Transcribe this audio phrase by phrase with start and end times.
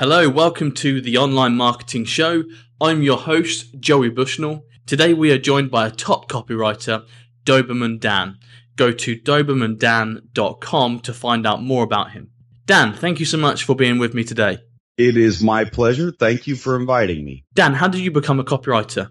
[0.00, 2.44] Hello, welcome to the Online Marketing Show.
[2.80, 4.64] I'm your host, Joey Bushnell.
[4.86, 7.04] Today we are joined by a top copywriter,
[7.44, 8.38] Doberman Dan.
[8.76, 12.30] Go to dobermandan.com to find out more about him.
[12.64, 14.60] Dan, thank you so much for being with me today.
[14.96, 16.12] It is my pleasure.
[16.12, 17.44] Thank you for inviting me.
[17.52, 19.10] Dan, how did you become a copywriter?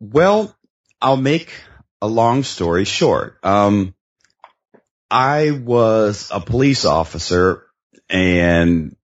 [0.00, 0.52] Well,
[1.00, 1.52] I'll make
[2.02, 3.38] a long story short.
[3.44, 3.94] Um,
[5.08, 7.66] I was a police officer
[8.08, 8.96] and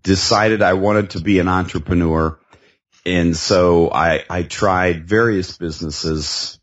[0.00, 2.38] decided I wanted to be an entrepreneur.
[3.04, 6.58] And so I, I tried various businesses.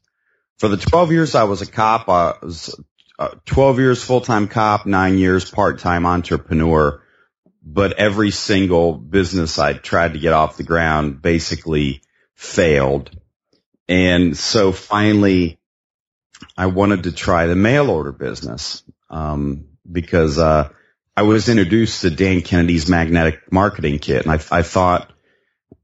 [0.57, 2.79] For the 12 years I was a cop, I was
[3.17, 7.01] uh, 12 years full-time cop, nine years part-time entrepreneur.
[7.61, 12.01] But every single business I tried to get off the ground basically
[12.35, 13.11] failed.
[13.87, 15.59] And so finally
[16.57, 20.69] I wanted to try the mail order business, um, because, uh,
[21.19, 25.11] I was introduced to Dan Kennedy's magnetic marketing kit and I, I thought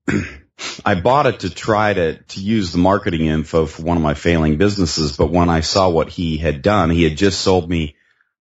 [0.85, 4.13] I bought it to try to, to use the marketing info for one of my
[4.13, 5.17] failing businesses.
[5.17, 7.97] But when I saw what he had done, he had just sold me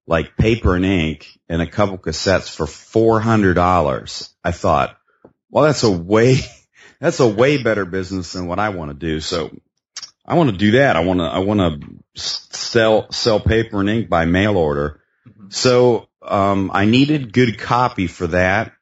[0.06, 4.32] like paper and ink and a couple cassettes for $400.
[4.44, 4.96] I thought,
[5.50, 6.36] well, that's a way,
[7.00, 9.18] that's a way better business than what I want to do.
[9.18, 9.50] So
[10.24, 10.94] I want to do that.
[10.94, 15.00] I want to, I want to sell, sell paper and ink by mail order.
[15.28, 15.48] Mm-hmm.
[15.50, 18.72] So um, I needed good copy for that,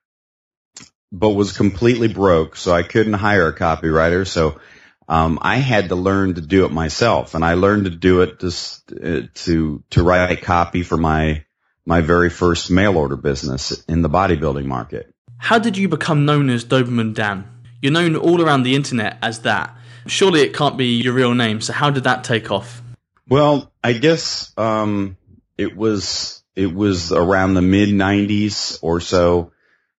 [1.10, 4.26] but was completely broke, so I couldn't hire a copywriter.
[4.26, 4.60] So
[5.08, 8.40] um, I had to learn to do it myself, and I learned to do it
[8.40, 11.44] just uh, to to write copy for my
[11.84, 15.12] my very first mail order business in the bodybuilding market.
[15.38, 17.48] How did you become known as Doberman Dan?
[17.80, 19.76] You're known all around the internet as that.
[20.06, 21.60] Surely it can't be your real name.
[21.60, 22.80] So how did that take off?
[23.28, 25.16] Well, I guess um,
[25.58, 29.52] it was it was around the mid '90s or so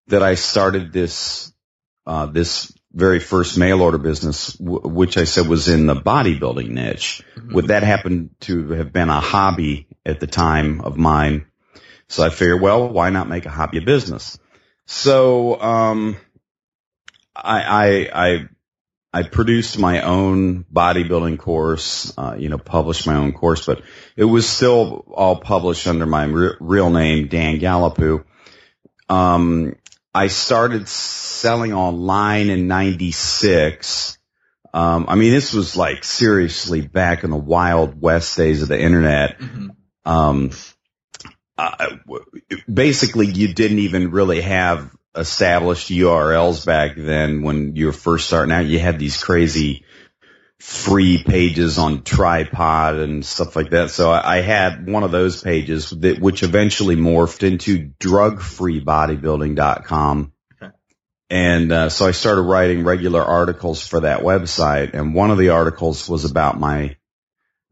[0.08, 1.52] that I started this
[2.06, 6.68] uh, this very first mail order business, w- which I said was in the bodybuilding
[6.68, 7.22] niche.
[7.34, 7.54] Mm-hmm.
[7.54, 11.46] Would that happen to have been a hobby at the time of mine?
[12.08, 14.38] So I figured, well, why not make a hobby a business?
[14.86, 16.16] So um,
[17.34, 18.48] I, I, I
[19.14, 23.82] I produced my own bodybuilding course, uh, you know, published my own course, but
[24.16, 28.24] it was still all published under my re- real name, Dan Gallapoo.
[29.08, 29.74] Um,
[30.14, 34.18] I started selling online in 96.
[34.72, 38.80] Um, I mean, this was like seriously back in the wild west days of the
[38.80, 39.38] internet.
[39.38, 39.70] Mm-hmm.
[40.10, 40.50] Um,
[41.56, 41.96] uh,
[42.72, 48.52] basically you didn't even really have established URLs back then when you were first starting
[48.52, 48.66] out.
[48.66, 49.84] You had these crazy
[50.64, 53.90] free pages on tripod and stuff like that.
[53.90, 60.32] So I, I had one of those pages that, which eventually morphed into drugfreebodybuilding.com.
[60.62, 60.72] Okay.
[61.28, 64.94] And uh, so I started writing regular articles for that website.
[64.94, 66.96] And one of the articles was about my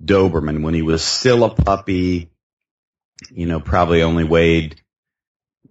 [0.04, 2.30] Doberman when he was still a puppy,
[3.30, 4.81] you know, probably only weighed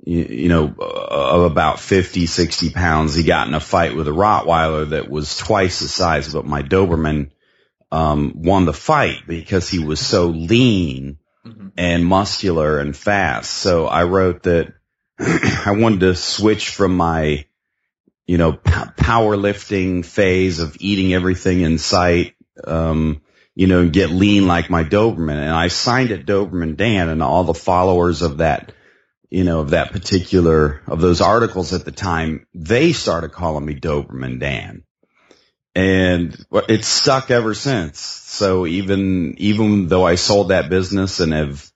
[0.04, 3.16] you, you know, of about 50, 60 pounds.
[3.16, 6.64] He got in a fight with a Rottweiler that was twice the size, but my
[6.64, 7.32] Doberman,
[7.92, 11.68] um, won the fight because he was so lean mm-hmm.
[11.78, 13.52] and muscular and fast.
[13.52, 14.74] So I wrote that
[15.20, 17.46] I wanted to switch from my,
[18.26, 23.22] you know, p- powerlifting phase of eating everything in sight, um,
[23.56, 25.36] you know, get lean like my Doberman.
[25.36, 28.72] And I signed it Doberman Dan and all the followers of that
[29.32, 33.80] you know, of that particular, of those articles at the time, they started calling me
[33.80, 34.84] Doberman Dan.
[35.74, 38.00] And it's stuck ever since.
[38.02, 41.72] So even, even though I sold that business and have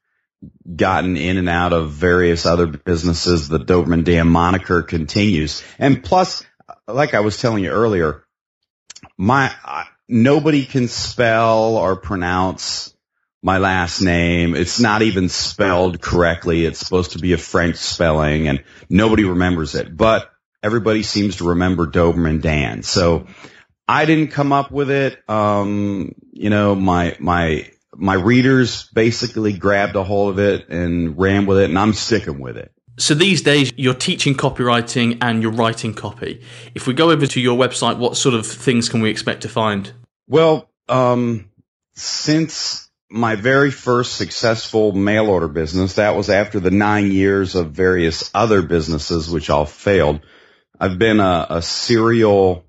[0.76, 5.64] gotten in and out of various other businesses, the Doberman Dan moniker continues.
[5.80, 6.44] And plus,
[6.90, 8.26] like I was telling you earlier,
[9.18, 12.95] my, I, nobody can spell or pronounce
[13.46, 14.56] my last name.
[14.56, 16.66] It's not even spelled correctly.
[16.66, 20.32] It's supposed to be a French spelling and nobody remembers it, but
[20.64, 22.82] everybody seems to remember Doberman Dan.
[22.82, 23.28] So
[23.88, 25.20] I didn't come up with it.
[25.30, 31.46] Um, you know, my, my, my readers basically grabbed a hold of it and ran
[31.46, 32.72] with it and I'm sticking with it.
[32.98, 36.42] So these days you're teaching copywriting and you're writing copy.
[36.74, 39.50] If we go over to your website, what sort of things can we expect to
[39.50, 39.94] find?
[40.28, 41.52] Well, um,
[41.94, 47.72] since my very first successful mail order business, that was after the nine years of
[47.72, 50.22] various other businesses which all failed.
[50.80, 52.66] I've been a, a serial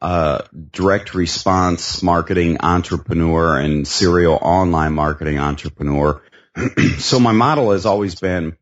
[0.00, 6.22] uh, direct response marketing entrepreneur and serial online marketing entrepreneur.
[6.98, 8.56] so my model has always been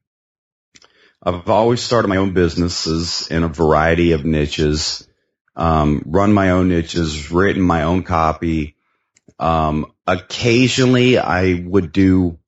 [1.27, 5.09] I've always started my own businesses in a variety of niches,
[5.57, 8.76] um, run my own niches, written my own copy.
[9.39, 12.39] Um, occasionally I would do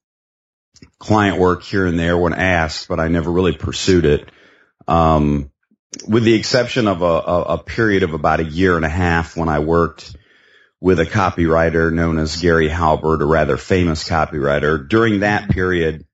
[0.99, 4.31] client work here and there when asked, but I never really pursued it.
[4.87, 5.50] Um,
[6.06, 9.37] with the exception of a, a, a period of about a year and a half
[9.37, 10.17] when I worked
[10.81, 14.88] with a copywriter known as Gary Halbert, a rather famous copywriter.
[14.88, 16.06] During that period,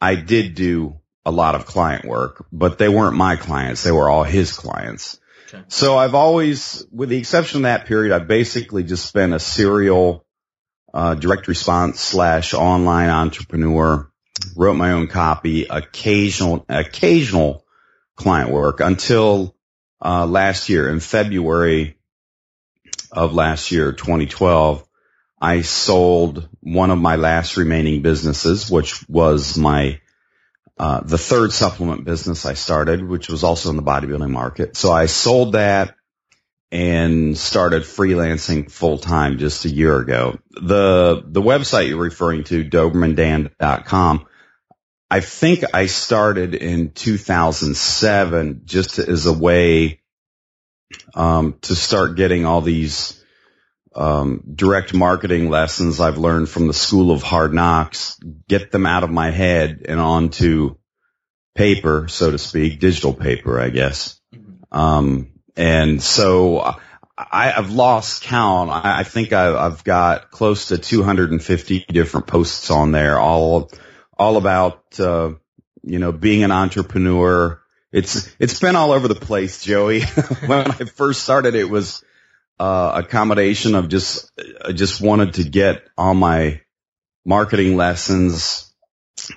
[0.00, 3.82] I did do a lot of client work, but they weren't my clients.
[3.82, 5.19] They were all his clients.
[5.52, 5.64] Okay.
[5.68, 10.24] So I've always, with the exception of that period, I've basically just been a serial
[10.94, 14.08] uh, direct response slash online entrepreneur.
[14.56, 17.64] Wrote my own copy, occasional occasional
[18.16, 19.54] client work until
[20.02, 21.98] uh, last year in February
[23.12, 24.86] of last year, 2012.
[25.42, 30.00] I sold one of my last remaining businesses, which was my
[30.80, 34.78] uh, the third supplement business I started, which was also in the bodybuilding market.
[34.78, 35.94] So I sold that
[36.72, 40.38] and started freelancing full time just a year ago.
[40.52, 44.26] The, the website you're referring to, dobermandan.com,
[45.10, 50.00] I think I started in 2007 just as a way,
[51.12, 53.19] um, to start getting all these
[53.94, 59.02] um, direct marketing lessons I've learned from the school of hard knocks, get them out
[59.02, 60.76] of my head and onto
[61.54, 64.20] paper, so to speak, digital paper, I guess.
[64.34, 64.78] Mm-hmm.
[64.78, 66.76] Um, and so
[67.18, 68.70] I, have lost count.
[68.70, 73.70] I, I think I, have got close to 250 different posts on there, all,
[74.16, 75.32] all about, uh,
[75.82, 77.60] you know, being an entrepreneur.
[77.90, 80.02] It's, it's been all over the place, Joey.
[80.46, 82.04] when I first started, it was,
[82.60, 84.30] uh, a combination of just,
[84.62, 86.60] I just wanted to get all my
[87.24, 88.70] marketing lessons,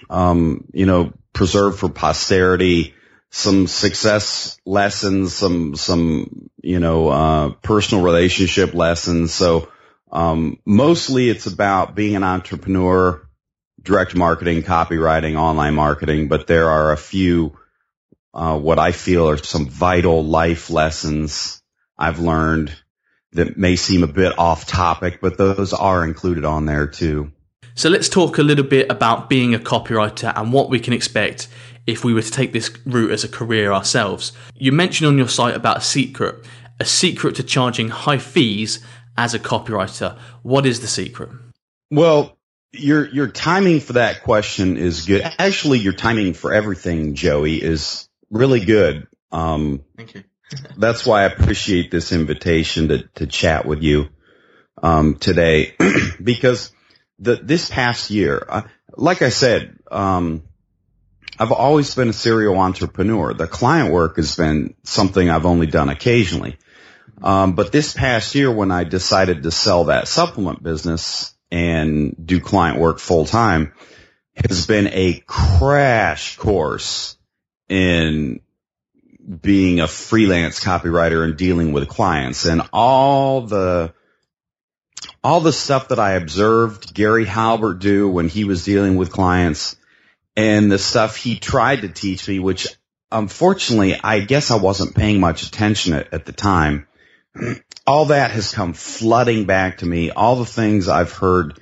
[0.10, 2.96] um, you know, preserved for posterity,
[3.32, 9.34] some success lessons, some, some, you know, uh, personal relationship lessons.
[9.34, 9.70] So,
[10.12, 13.26] um, mostly it's about being an entrepreneur,
[13.82, 17.58] direct marketing, copywriting, online marketing, but there are a few,
[18.34, 21.62] uh, what I feel are some vital life lessons
[21.98, 22.83] I've learned
[23.34, 27.32] that may seem a bit off topic, but those are included on there too.
[27.76, 31.48] So let's talk a little bit about being a copywriter and what we can expect
[31.88, 34.32] if we were to take this route as a career ourselves.
[34.56, 36.46] You mentioned on your site about a secret,
[36.80, 38.80] a secret to charging high fees
[39.18, 40.18] as a copywriter.
[40.44, 41.30] What is the secret?
[41.90, 42.38] Well,
[42.72, 45.22] your your timing for that question is good.
[45.38, 49.08] Actually, your timing for everything, Joey, is really good.
[49.32, 50.24] Um, Thank you
[50.78, 54.10] that's why I appreciate this invitation to, to chat with you
[54.82, 55.76] um, today,
[56.24, 56.72] because
[57.20, 58.62] the this past year, uh,
[58.96, 60.44] like I said, um,
[61.40, 63.34] I've always been a serial entrepreneur.
[63.34, 66.58] The client work has been something I've only done occasionally.
[67.22, 72.40] Um, but this past year, when I decided to sell that supplement business and do
[72.40, 73.74] client work full time,
[74.36, 77.18] has been a crash course
[77.70, 78.42] in
[79.42, 83.94] being a freelance copywriter and dealing with clients and all the
[85.24, 89.78] all the stuff that I observed Gary Halbert do when he was dealing with clients
[90.36, 92.68] and the stuff he tried to teach me, which
[93.12, 96.88] unfortunately I guess I wasn't paying much attention at, at the time.
[97.88, 100.12] All that has come flooding back to me.
[100.12, 101.60] All the things I've heard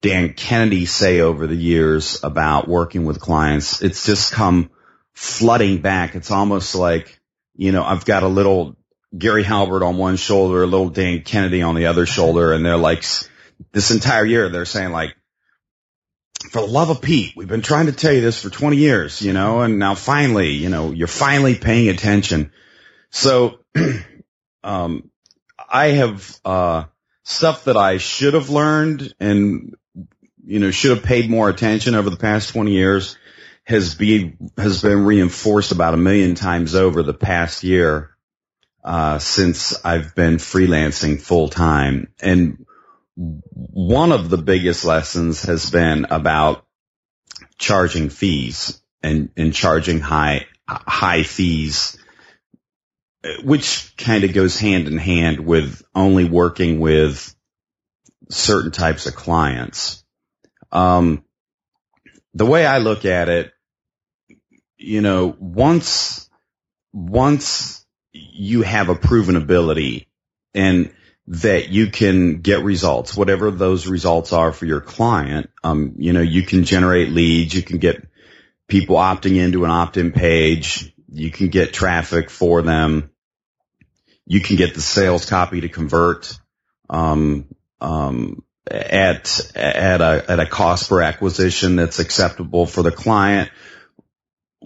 [0.00, 4.70] Dan Kennedy say over the years about working with clients, it's just come
[5.14, 6.14] flooding back.
[6.14, 7.20] It's almost like,
[7.56, 8.76] you know, I've got a little
[9.16, 12.76] Gary Halbert on one shoulder, a little Dan Kennedy on the other shoulder, and they're
[12.76, 13.04] like,
[13.72, 15.14] this entire year, they're saying like,
[16.50, 19.22] for the love of Pete, we've been trying to tell you this for 20 years,
[19.22, 22.52] you know, and now finally, you know, you're finally paying attention.
[23.10, 23.60] So,
[24.64, 25.10] um,
[25.68, 26.84] I have, uh,
[27.22, 29.74] stuff that I should have learned and,
[30.44, 33.16] you know, should have paid more attention over the past 20 years
[33.64, 38.10] has been has been reinforced about a million times over the past year
[38.84, 42.66] uh, since I've been freelancing full time, and
[43.16, 46.66] one of the biggest lessons has been about
[47.58, 48.80] charging fees.
[49.04, 51.98] and, and charging high, high fees,
[53.42, 57.34] which kind of goes hand in hand with only working with
[58.30, 60.04] certain types of clients.
[60.72, 61.24] Um,
[62.32, 63.52] the way I look at it,
[64.76, 66.28] you know, once,
[66.92, 70.08] once you have a proven ability
[70.54, 70.92] and
[71.26, 75.50] that you can get results, whatever those results are for your client.
[75.62, 78.06] Um, you know, you can generate leads, you can get
[78.68, 83.10] people opting into an opt-in page, you can get traffic for them,
[84.26, 86.38] you can get the sales copy to convert,
[86.90, 87.46] um,
[87.80, 93.50] um, at at a at a cost per acquisition that's acceptable for the client.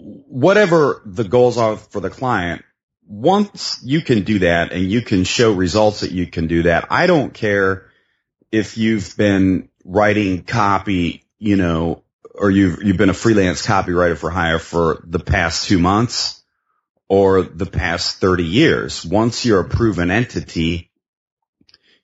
[0.01, 2.63] Whatever the goals are for the client,
[3.05, 6.87] once you can do that and you can show results that you can do that,
[6.91, 7.89] I don't care
[8.51, 12.03] if you've been writing copy, you know,
[12.35, 16.41] or you've, you've been a freelance copywriter for hire for the past two months
[17.07, 19.03] or the past 30 years.
[19.03, 20.91] Once you're a proven entity,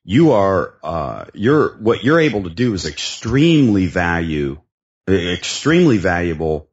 [0.04, 4.60] you are, uh, you're, what you're able to do is extremely value,
[5.08, 6.70] extremely valuable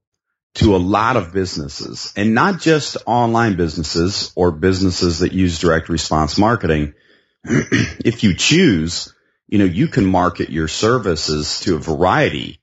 [0.55, 5.89] to a lot of businesses and not just online businesses or businesses that use direct
[5.89, 6.95] response marketing.
[7.45, 9.15] if you choose,
[9.49, 12.61] you know, you can market your services to a variety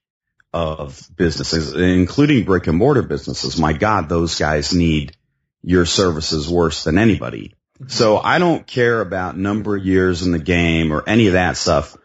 [0.53, 3.59] of businesses, including brick and mortar businesses.
[3.59, 5.15] My God, those guys need
[5.61, 7.55] your services worse than anybody.
[7.75, 7.89] Mm-hmm.
[7.89, 11.57] So I don't care about number of years in the game or any of that
[11.57, 11.97] stuff.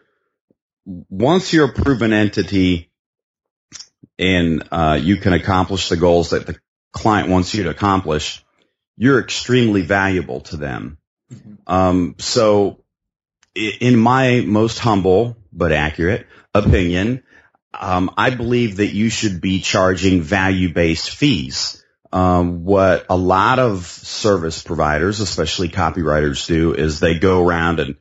[0.85, 2.91] Once you're a proven entity,
[4.17, 6.57] and uh, you can accomplish the goals that the
[6.91, 8.43] client wants you to accomplish,
[8.97, 10.97] you're extremely valuable to them.
[11.33, 11.53] Mm-hmm.
[11.67, 12.83] Um, so,
[13.55, 17.23] in my most humble but accurate opinion,
[17.73, 21.83] um, I believe that you should be charging value-based fees.
[22.11, 27.95] Um, what a lot of service providers, especially copywriters, do is they go around and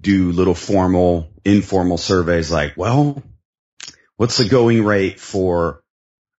[0.00, 3.22] do little formal, informal surveys like, well,
[4.16, 5.82] what's the going rate for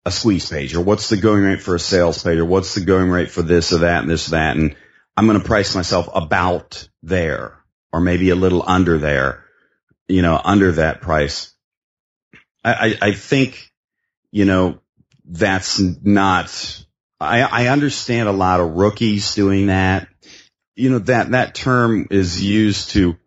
[0.05, 2.81] a squeeze page or what's the going rate for a sales page or what's the
[2.81, 4.55] going rate for this or that and this or that.
[4.55, 4.75] And
[5.15, 7.57] I'm going to price myself about there
[7.91, 9.43] or maybe a little under there,
[10.07, 11.53] you know, under that price.
[12.63, 13.71] I, I, I think,
[14.31, 14.79] you know,
[15.25, 16.85] that's not,
[17.19, 20.07] I, I understand a lot of rookies doing that.
[20.75, 23.17] You know, that, that term is used to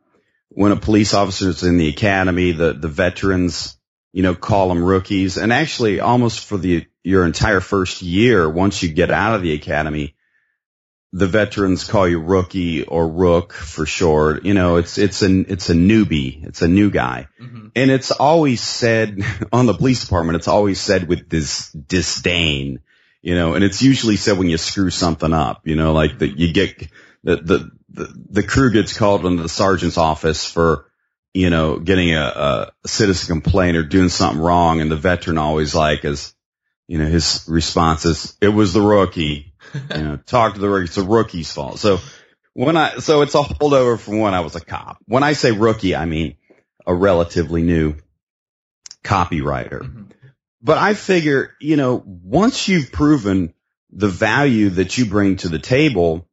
[0.49, 3.77] when a police officer is in the academy, the, the veterans,
[4.13, 5.37] you know, call them rookies.
[5.37, 9.55] And actually almost for the, your entire first year, once you get out of the
[9.55, 10.15] academy,
[11.13, 14.45] the veterans call you rookie or rook for short.
[14.45, 16.47] You know, it's, it's an, it's a newbie.
[16.47, 17.29] It's a new guy.
[17.41, 17.69] Mm-hmm.
[17.75, 19.21] And it's always said
[19.53, 22.81] on the police department, it's always said with this disdain,
[23.23, 26.39] you know, and it's usually said when you screw something up, you know, like that
[26.39, 26.79] you get
[27.23, 30.90] the, the, the, the crew gets called into the sergeant's office for,
[31.33, 34.81] you know, getting a, a citizen complaint or doing something wrong.
[34.81, 36.35] And the veteran always like is,
[36.89, 40.87] you know, his response is, it was the rookie, you know, talk to the rookie.
[40.87, 41.79] It's a rookie's fault.
[41.79, 42.01] So
[42.55, 44.99] when I, so it's a holdover from when I was a cop.
[45.07, 46.37] When I say rookie, I mean
[46.87, 47.95] a relatively new
[49.05, 49.83] copywriter.
[49.83, 50.03] Mm-hmm.
[50.63, 53.55] But I figure, you know, once you've proven
[53.91, 56.29] the value that you bring to the table,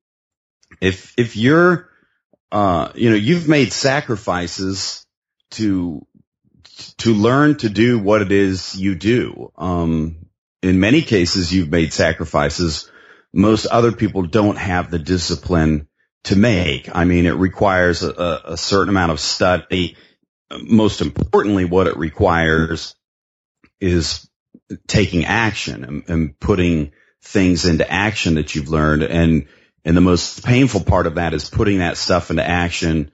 [0.82, 1.90] if, if you're
[2.52, 5.06] uh, you know, you've made sacrifices
[5.52, 6.06] to,
[6.98, 9.52] to learn to do what it is you do.
[9.58, 10.28] Um,
[10.62, 12.90] in many cases, you've made sacrifices
[13.34, 15.88] most other people don't have the discipline
[16.24, 16.94] to make.
[16.94, 19.96] I mean, it requires a, a certain amount of study.
[20.52, 22.96] Most importantly, what it requires
[23.80, 24.28] is
[24.88, 29.04] taking action and, and putting things into action that you've learned.
[29.04, 29.48] And
[29.88, 33.10] and the most painful part of that is putting that stuff into action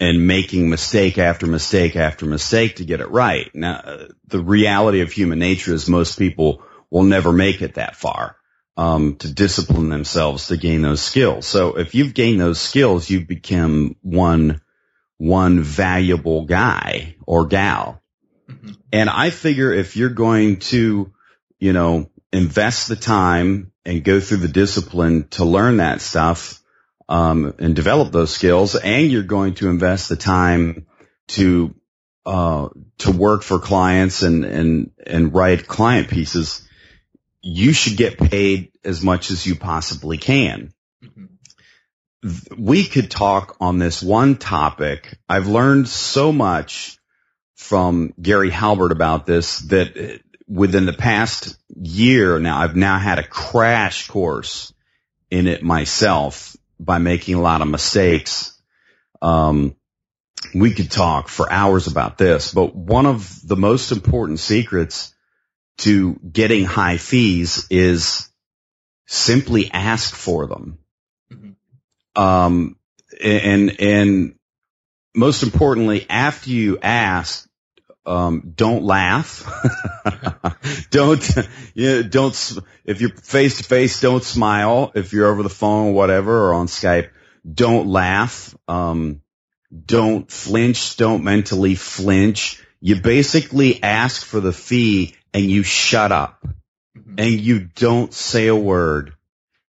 [0.00, 3.48] and making mistake after mistake after mistake to get it right.
[3.54, 8.36] Now, the reality of human nature is most people will never make it that far.
[8.76, 11.46] Um, to discipline themselves to gain those skills.
[11.46, 14.60] So if you've gained those skills, you've become one,
[15.18, 18.02] one valuable guy or gal.
[18.50, 18.72] Mm-hmm.
[18.92, 21.12] And I figure if you're going to,
[21.60, 26.60] you know, invest the time and go through the discipline to learn that stuff
[27.08, 30.86] um, and develop those skills, and you're going to invest the time
[31.28, 31.72] to
[32.26, 36.68] uh, to work for clients and and and write client pieces,
[37.40, 40.72] you should get paid as much as you possibly can.
[41.04, 42.64] Mm-hmm.
[42.64, 45.16] We could talk on this one topic.
[45.28, 46.98] I've learned so much
[47.54, 53.26] from Gary Halbert about this that within the past year now, I've now had a
[53.26, 54.72] crash course
[55.30, 58.60] in it myself by making a lot of mistakes.
[59.20, 59.76] Um,
[60.54, 65.14] we could talk for hours about this, but one of the most important secrets
[65.78, 68.28] to getting high fees is
[69.06, 70.78] simply ask for them.
[71.32, 72.22] Mm-hmm.
[72.22, 72.76] Um,
[73.22, 74.34] and, and
[75.14, 77.45] most importantly, after you ask,
[78.06, 79.44] um, don't laugh.
[80.90, 81.36] don't,
[81.74, 84.92] you know, don't, if you're face to face, don't smile.
[84.94, 87.10] If you're over the phone or whatever or on Skype,
[87.52, 88.56] don't laugh.
[88.68, 89.22] Um,
[89.84, 90.96] don't flinch.
[90.96, 92.64] Don't mentally flinch.
[92.80, 96.46] You basically ask for the fee and you shut up
[96.96, 97.14] mm-hmm.
[97.18, 99.14] and you don't say a word.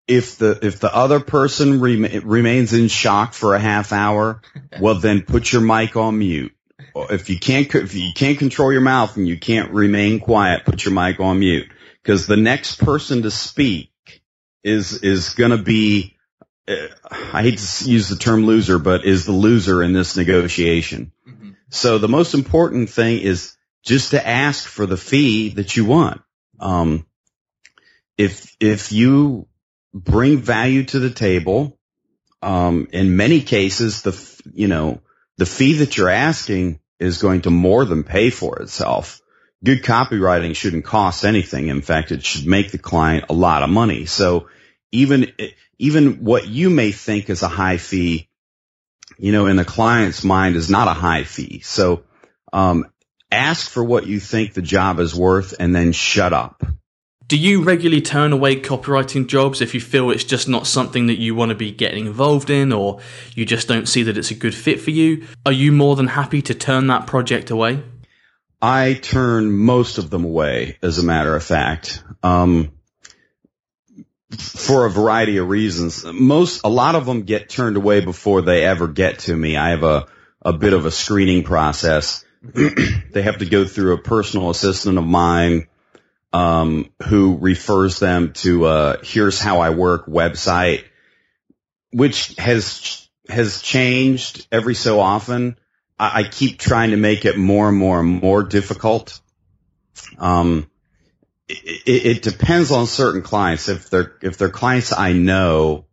[0.07, 4.41] If the, if the other person remains in shock for a half hour,
[4.81, 6.53] well then put your mic on mute
[7.09, 10.85] if you can't if you can't control your mouth and you can't remain quiet, put
[10.85, 11.67] your mic on mute
[12.01, 13.91] because the next person to speak
[14.63, 16.17] is is going to be
[16.67, 21.11] uh, I hate to use the term loser, but is the loser in this negotiation.
[21.27, 21.51] Mm-hmm.
[21.69, 26.21] So the most important thing is just to ask for the fee that you want.
[26.59, 27.05] Um,
[28.17, 29.47] if if you
[29.93, 31.79] bring value to the table,
[32.41, 35.01] um, in many cases, the you know
[35.37, 39.21] the fee that you're asking is going to more than pay for itself.
[39.63, 41.67] Good copywriting shouldn't cost anything.
[41.67, 44.05] In fact, it should make the client a lot of money.
[44.05, 44.47] So
[44.91, 45.31] even,
[45.77, 48.29] even what you may think is a high fee,
[49.17, 51.59] you know, in the client's mind is not a high fee.
[51.59, 52.03] So,
[52.53, 52.85] um,
[53.31, 56.63] ask for what you think the job is worth and then shut up.
[57.29, 61.19] Do you regularly turn away copywriting jobs if you feel it's just not something that
[61.19, 63.01] you want to be getting involved in or
[63.36, 65.27] you just don't see that it's a good fit for you?
[65.45, 67.83] Are you more than happy to turn that project away?
[68.59, 72.03] I turn most of them away, as a matter of fact.
[72.24, 72.71] Um,
[74.36, 76.03] for a variety of reasons.
[76.03, 79.55] Most, a lot of them get turned away before they ever get to me.
[79.55, 80.07] I have a,
[80.41, 82.25] a bit of a screening process.
[82.43, 85.67] they have to go through a personal assistant of mine
[86.31, 90.83] um, who refers them to uh, "Here's How I Work" website,
[91.91, 95.57] which has has changed every so often.
[95.97, 99.19] I, I keep trying to make it more and more and more difficult.
[100.17, 100.69] Um,
[101.47, 103.69] it, it, depends on certain clients.
[103.69, 105.85] If they're if they're clients I know,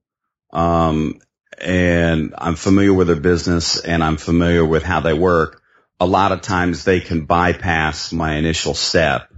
[0.53, 1.21] um,
[1.59, 5.63] and I'm familiar with their business and I'm familiar with how they work,
[5.99, 9.31] a lot of times they can bypass my initial step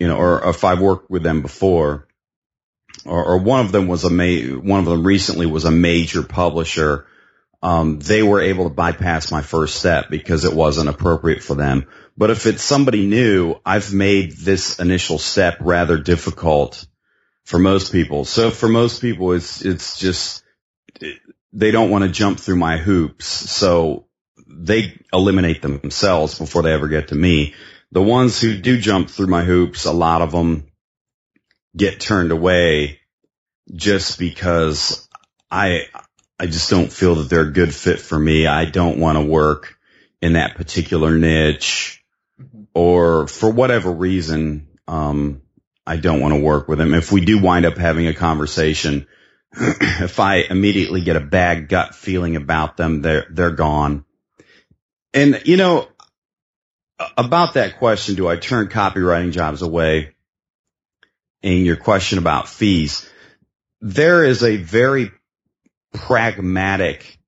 [0.00, 2.08] you know, or if I've worked with them before,
[3.04, 6.22] or, or one of them was a ma- one of them recently was a major
[6.22, 7.06] publisher.
[7.62, 11.86] Um, they were able to bypass my first step because it wasn't appropriate for them.
[12.16, 16.86] But if it's somebody new, I've made this initial step rather difficult
[17.44, 18.24] for most people.
[18.24, 20.42] So for most people, it's, it's just,
[21.52, 23.26] they don't want to jump through my hoops.
[23.26, 24.06] So
[24.46, 27.54] they eliminate themselves before they ever get to me
[27.92, 30.66] the ones who do jump through my hoops, a lot of them
[31.76, 33.00] get turned away
[33.72, 35.08] just because
[35.50, 35.86] I,
[36.38, 38.46] I just don't feel that they're a good fit for me.
[38.46, 39.76] I don't want to work
[40.20, 42.04] in that particular niche
[42.40, 42.64] mm-hmm.
[42.74, 45.42] or for whatever reason, um,
[45.86, 46.94] I don't want to work with them.
[46.94, 49.06] If we do wind up having a conversation,
[49.52, 54.04] if I immediately get a bad gut feeling about them, they're, they're gone.
[55.12, 55.88] And, you know,
[57.16, 60.14] about that question, do I turn copywriting jobs away?
[61.42, 63.08] And your question about fees,
[63.80, 65.10] there is a very
[65.92, 67.18] pragmatic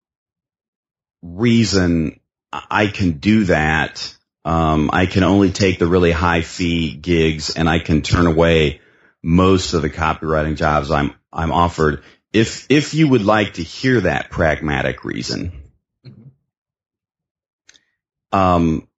[1.23, 2.21] reason
[2.53, 4.17] I can do that.
[4.45, 8.81] Um, I can only take the really high fee gigs and I can turn away
[9.23, 12.03] most of the copywriting jobs I'm, I'm offered.
[12.33, 15.53] If, if you would like to hear that pragmatic reason,
[16.05, 16.29] mm-hmm.
[18.37, 18.89] um,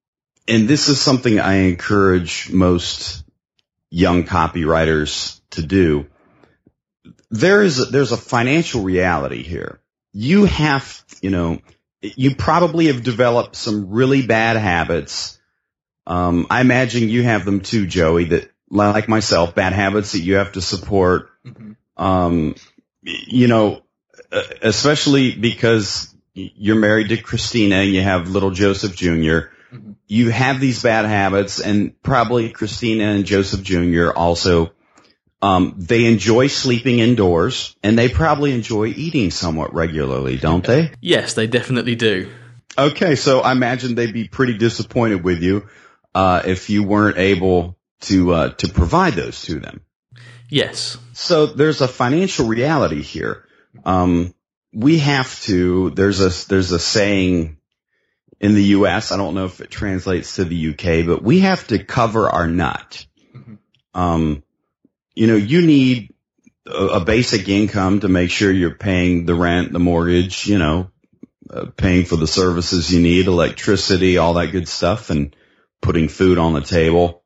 [0.47, 3.23] and this is something I encourage most
[3.89, 6.07] young copywriters to do.
[7.31, 9.79] There is there's a financial reality here.
[10.13, 11.59] You have, you know,
[12.01, 15.39] you probably have developed some really bad habits.
[16.07, 20.35] Um, I imagine you have them too, Joey, that like myself, bad habits that you
[20.35, 21.29] have to support.
[21.45, 21.71] Mm-hmm.
[21.97, 22.55] Um,
[23.01, 23.81] you know,
[24.61, 29.54] especially because you're married to Christina and you have little Joseph Jr
[30.07, 34.11] you have these bad habits and probably Christina and Joseph Jr.
[34.11, 34.71] also,
[35.41, 40.91] um, they enjoy sleeping indoors and they probably enjoy eating somewhat regularly, don't they?
[41.01, 42.31] Yes, they definitely do.
[42.77, 43.15] Okay.
[43.15, 45.67] So I imagine they'd be pretty disappointed with you,
[46.13, 49.81] uh, if you weren't able to uh, to provide those to them.
[50.49, 50.97] Yes.
[51.13, 53.45] So there's a financial reality here.
[53.83, 54.33] Um,
[54.73, 55.89] we have to.
[55.91, 57.57] There's a there's a saying
[58.45, 59.11] in the U.S.
[59.11, 62.47] I don't know if it translates to the U.K., but we have to cover our
[62.47, 63.07] nut.
[63.35, 63.55] Mm-hmm.
[63.99, 64.43] Um,
[65.15, 66.13] you know, you need
[66.67, 70.91] a, a, basic income to make sure you're paying the rent, the mortgage, you know,
[71.49, 75.35] uh, paying for the services you need, electricity, all that good stuff, and
[75.81, 77.23] putting food on the table.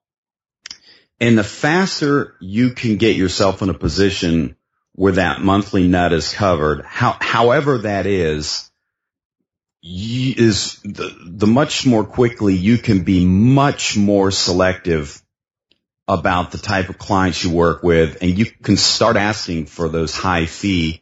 [1.19, 4.55] And the faster you can get yourself in a position
[4.93, 8.68] where that monthly nut is covered, how, however that is,
[9.81, 15.21] is the, the much more quickly you can be much more selective
[16.07, 20.15] about the type of clients you work with and you can start asking for those
[20.15, 21.01] high fee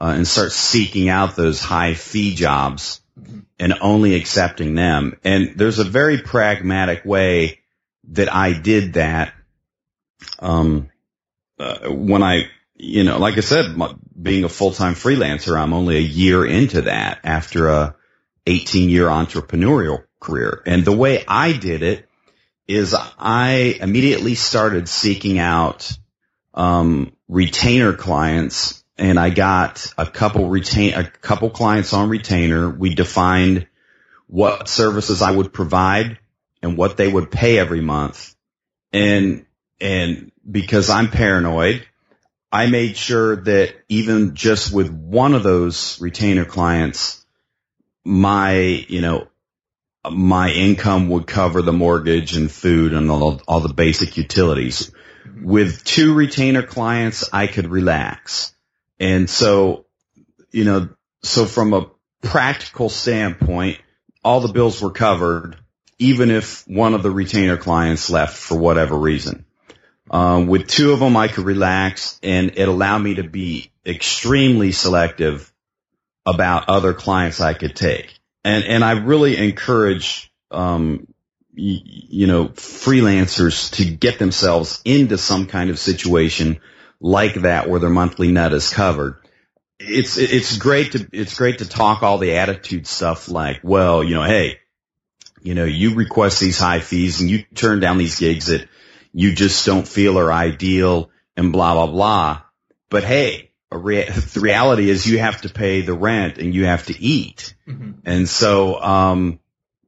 [0.00, 3.00] uh, and start seeking out those high fee jobs
[3.58, 5.18] and only accepting them.
[5.22, 7.60] And there's a very pragmatic way
[8.08, 9.32] that I did that.
[10.38, 10.90] Um,
[11.58, 15.96] uh, when I, you know, like I said, my, being a full-time freelancer, I'm only
[15.96, 17.94] a year into that after a
[18.46, 20.62] 18 year entrepreneurial career.
[20.66, 22.08] And the way I did it
[22.66, 25.90] is I immediately started seeking out,
[26.54, 32.68] um, retainer clients and I got a couple retain, a couple clients on retainer.
[32.70, 33.66] We defined
[34.26, 36.18] what services I would provide
[36.62, 38.34] and what they would pay every month.
[38.92, 39.46] And,
[39.80, 41.86] and because I'm paranoid,
[42.52, 47.21] I made sure that even just with one of those retainer clients,
[48.04, 49.28] my, you know,
[50.10, 54.90] my income would cover the mortgage and food and all, all the basic utilities.
[55.40, 58.54] With two retainer clients, I could relax.
[58.98, 59.86] And so,
[60.50, 60.88] you know,
[61.22, 63.78] so from a practical standpoint,
[64.24, 65.56] all the bills were covered,
[65.98, 69.44] even if one of the retainer clients left for whatever reason.
[70.10, 74.72] Um, with two of them, I could relax and it allowed me to be extremely
[74.72, 75.51] selective
[76.24, 78.18] about other clients I could take.
[78.44, 81.06] And, and I really encourage, um,
[81.54, 86.60] you, you know, freelancers to get themselves into some kind of situation
[87.00, 89.16] like that where their monthly net is covered.
[89.78, 94.14] It's, it's great to, it's great to talk all the attitude stuff like, well, you
[94.14, 94.60] know, hey,
[95.42, 98.68] you know, you request these high fees and you turn down these gigs that
[99.12, 102.42] you just don't feel are ideal and blah, blah, blah.
[102.90, 106.86] But hey, rea- the reality is you have to pay the rent and you have
[106.86, 107.54] to eat.
[107.66, 107.92] Mm-hmm.
[108.04, 109.40] And so, um,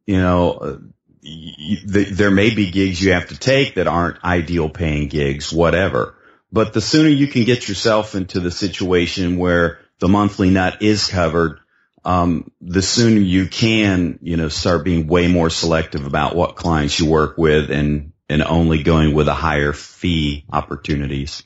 [0.07, 0.77] you know, uh,
[1.23, 5.53] y- y- there may be gigs you have to take that aren't ideal paying gigs,
[5.53, 6.14] whatever.
[6.53, 11.09] But the sooner you can get yourself into the situation where the monthly nut is
[11.09, 11.59] covered,
[12.05, 17.01] um, the sooner you can, you know, start being way more selective about what clients
[17.01, 21.42] you work with and, and only going with a higher fee opportunities.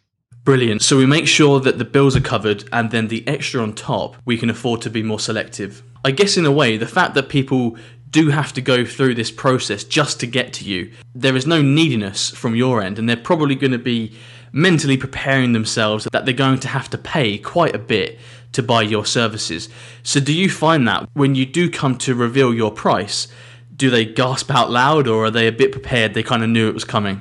[0.49, 0.81] Brilliant.
[0.81, 4.17] So we make sure that the bills are covered and then the extra on top,
[4.25, 5.83] we can afford to be more selective.
[6.07, 7.77] I guess in a way, the fact that people
[8.09, 11.61] do have to go through this process just to get to you, there is no
[11.61, 14.17] neediness from your end and they're probably going to be
[14.51, 18.19] mentally preparing themselves that they're going to have to pay quite a bit
[18.53, 19.69] to buy your services.
[20.03, 23.29] So, do you find that when you do come to reveal your price,
[23.77, 26.15] do they gasp out loud or are they a bit prepared?
[26.15, 27.21] They kind of knew it was coming?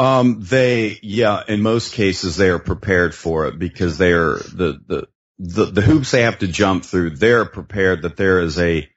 [0.00, 4.80] Um, they, yeah, in most cases they are prepared for it because they are the,
[4.86, 5.08] the,
[5.38, 7.10] the, the hoops they have to jump through.
[7.10, 8.88] They're prepared that there is a,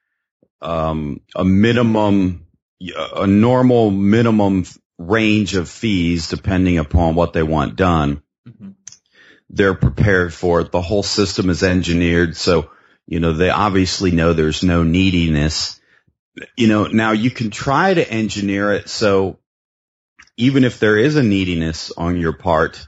[0.61, 2.47] um, a minimum,
[2.95, 4.63] a normal minimum
[4.97, 8.23] range of fees depending upon what they want done.
[8.47, 8.69] Mm-hmm.
[9.49, 10.71] They're prepared for it.
[10.71, 12.37] The whole system is engineered.
[12.37, 12.71] So,
[13.07, 15.81] you know, they obviously know there's no neediness.
[16.55, 19.39] You know, now you can try to engineer it so
[20.37, 22.87] even if there is a neediness on your part,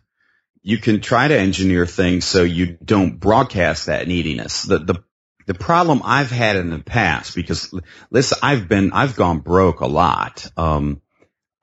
[0.62, 4.63] you can try to engineer things so you don't broadcast that neediness.
[4.63, 5.03] The, the,
[5.45, 7.71] the problem I've had in the past, because
[8.10, 10.49] listen, I've been, I've gone broke a lot.
[10.58, 11.01] Um,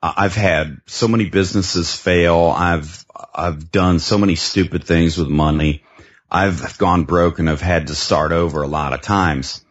[0.01, 2.53] I've had so many businesses fail.
[2.55, 5.83] I've, I've done so many stupid things with money.
[6.31, 9.62] I've gone broke and I've had to start over a lot of times.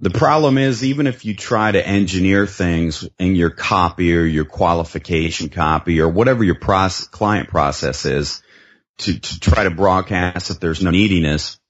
[0.00, 4.46] The problem is even if you try to engineer things in your copy or your
[4.46, 8.42] qualification copy or whatever your process, client process is
[8.98, 11.60] to, to try to broadcast that there's no neediness,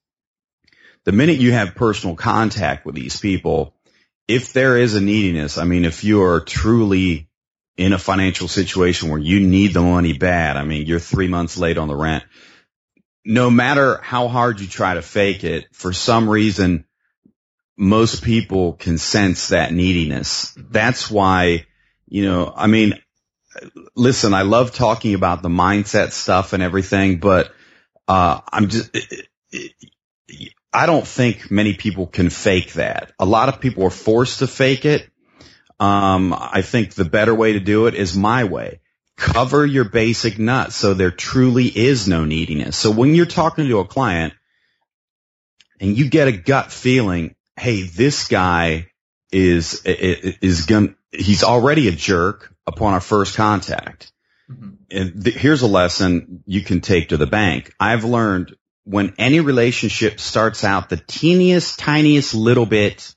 [1.04, 3.74] the minute you have personal contact with these people,
[4.28, 7.28] if there is a neediness, I mean, if you are truly
[7.80, 10.58] in a financial situation where you need the money bad.
[10.58, 12.24] I mean, you're three months late on the rent.
[13.24, 16.84] No matter how hard you try to fake it, for some reason,
[17.76, 20.52] most people can sense that neediness.
[20.56, 21.66] That's why,
[22.06, 22.98] you know, I mean,
[23.96, 27.52] listen, I love talking about the mindset stuff and everything, but,
[28.06, 28.96] uh, I'm just,
[30.72, 33.12] I don't think many people can fake that.
[33.18, 35.08] A lot of people are forced to fake it.
[35.80, 38.80] Um, I think the better way to do it is my way.
[39.16, 42.76] Cover your basic nuts so there truly is no neediness.
[42.76, 44.32] So when you're talking to a client
[45.80, 48.88] and you get a gut feeling, hey, this guy
[49.30, 54.12] is, is going he's already a jerk upon our first contact.
[54.50, 54.70] Mm-hmm.
[54.90, 57.74] And th- here's a lesson you can take to the bank.
[57.78, 63.14] I've learned when any relationship starts out the teeniest, tiniest little bit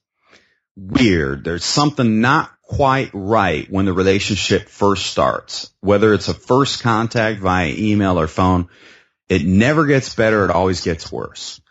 [0.76, 6.82] weird, there's something not quite right when the relationship first starts, whether it's a first
[6.82, 8.68] contact via email or phone,
[9.30, 10.46] it never gets better.
[10.46, 11.62] It always gets worse.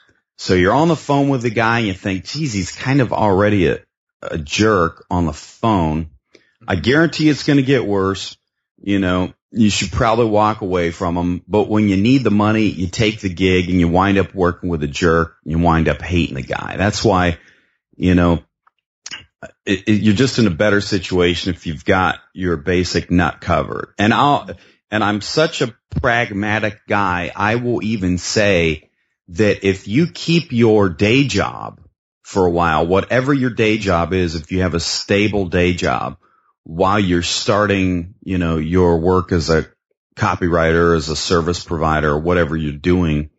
[0.43, 3.13] So you're on the phone with the guy and you think, geez, he's kind of
[3.13, 3.79] already a,
[4.23, 6.11] a jerk on the phone.
[6.67, 8.37] I guarantee it's going to get worse.
[8.77, 11.45] You know, you should probably walk away from him.
[11.47, 14.69] But when you need the money, you take the gig and you wind up working
[14.69, 15.37] with a jerk.
[15.45, 16.75] And you wind up hating the guy.
[16.77, 17.39] That's why,
[17.95, 18.43] you know,
[19.65, 23.95] it, it, you're just in a better situation if you've got your basic nut covered.
[23.97, 24.51] And I'll,
[24.91, 27.31] and I'm such a pragmatic guy.
[27.33, 28.89] I will even say
[29.33, 31.81] that if you keep your day job
[32.23, 36.19] for a while, whatever your day job is, if you have a stable day job
[36.65, 39.67] while you're starting, you know, your work as a
[40.17, 43.31] copywriter, as a service provider, whatever you're doing,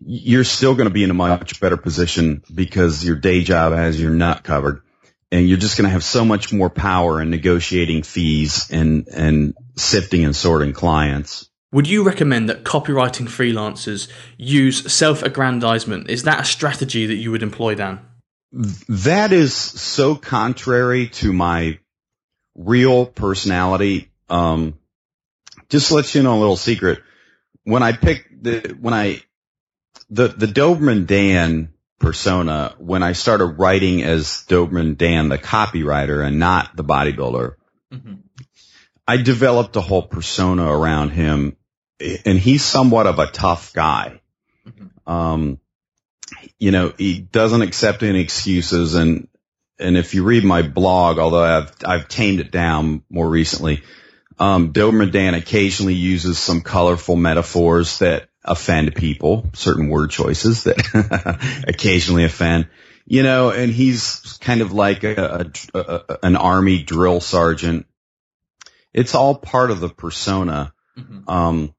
[0.00, 4.00] you're still going to be in a much better position because your day job has
[4.00, 4.82] your nut covered
[5.30, 9.54] and you're just going to have so much more power in negotiating fees and, and
[9.76, 11.48] sifting and sorting clients.
[11.72, 16.10] Would you recommend that copywriting freelancers use self-aggrandizement?
[16.10, 18.00] Is that a strategy that you would employ, Dan?
[18.52, 21.78] That is so contrary to my
[22.54, 24.10] real personality.
[24.28, 24.78] Um,
[25.70, 27.00] just to let you know a little secret.
[27.64, 29.22] When I picked the, when I,
[30.10, 36.38] the, the Doberman Dan persona, when I started writing as Doberman Dan, the copywriter and
[36.38, 37.54] not the bodybuilder,
[37.90, 38.14] mm-hmm.
[39.08, 41.56] I developed a whole persona around him
[42.24, 44.20] and he's somewhat of a tough guy.
[44.66, 45.10] Mm-hmm.
[45.10, 45.60] Um,
[46.58, 48.94] you know, he doesn't accept any excuses.
[48.94, 49.28] And,
[49.78, 53.82] and if you read my blog, although I've, I've tamed it down more recently,
[54.38, 61.64] um, Doberman Dan occasionally uses some colorful metaphors that offend people, certain word choices that
[61.68, 62.68] occasionally offend,
[63.04, 67.86] you know, and he's kind of like a, a, a, an army drill sergeant.
[68.92, 70.72] It's all part of the persona.
[70.98, 71.28] Mm-hmm.
[71.28, 71.74] Um,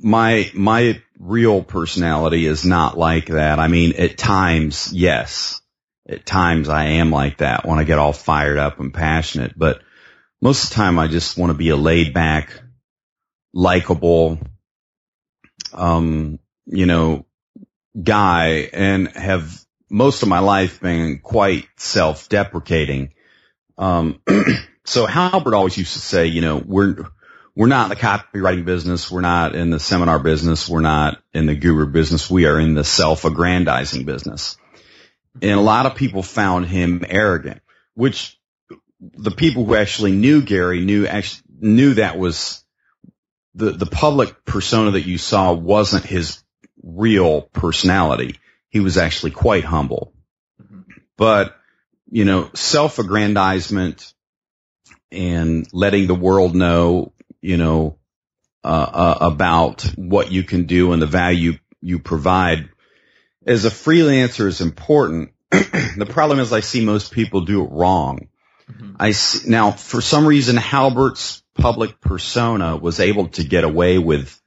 [0.00, 3.58] my my real personality is not like that.
[3.58, 5.60] I mean, at times, yes,
[6.08, 9.58] at times I am like that when I get all fired up and passionate.
[9.58, 9.82] But
[10.40, 12.50] most of the time, I just want to be a laid back,
[13.52, 14.38] likable,
[15.72, 17.26] um, you know,
[18.00, 23.12] guy, and have most of my life been quite self deprecating.
[23.76, 24.20] Um,
[24.84, 27.04] so Halbert always used to say, you know, we're
[27.58, 29.10] we're not in the copywriting business.
[29.10, 30.68] We're not in the seminar business.
[30.68, 32.30] We're not in the guru business.
[32.30, 34.56] We are in the self-aggrandizing business.
[35.42, 37.60] And a lot of people found him arrogant,
[37.94, 38.38] which
[39.00, 42.64] the people who actually knew Gary knew actually knew that was
[43.56, 46.40] the, the public persona that you saw wasn't his
[46.80, 48.38] real personality.
[48.68, 50.12] He was actually quite humble,
[51.16, 51.56] but
[52.08, 54.14] you know, self-aggrandizement
[55.10, 57.98] and letting the world know you know,
[58.64, 62.68] uh, uh, about what you can do and the value you provide
[63.46, 65.32] as a freelancer is important.
[65.50, 68.28] the problem is I see most people do it wrong.
[68.70, 68.96] Mm-hmm.
[68.98, 74.38] I see, now for some reason Halbert's public persona was able to get away with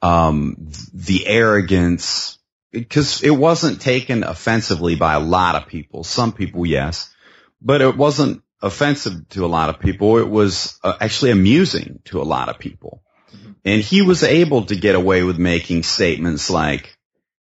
[0.00, 2.38] um, the arrogance
[2.70, 6.04] because it wasn't taken offensively by a lot of people.
[6.04, 7.14] Some people, yes,
[7.60, 10.18] but it wasn't offensive to a lot of people.
[10.18, 13.02] It was uh, actually amusing to a lot of people.
[13.34, 13.52] Mm-hmm.
[13.64, 16.96] And he was able to get away with making statements like,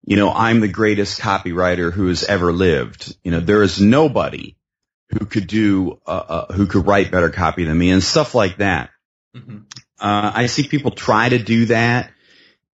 [0.05, 3.17] you know, I'm the greatest copywriter who has ever lived.
[3.25, 4.57] You know, there is nobody
[5.11, 8.59] who could do, uh, uh, who could write better copy than me and stuff like
[8.59, 8.91] that.
[9.37, 9.59] Mm-hmm.
[10.01, 12.13] Uh, I see people try to do that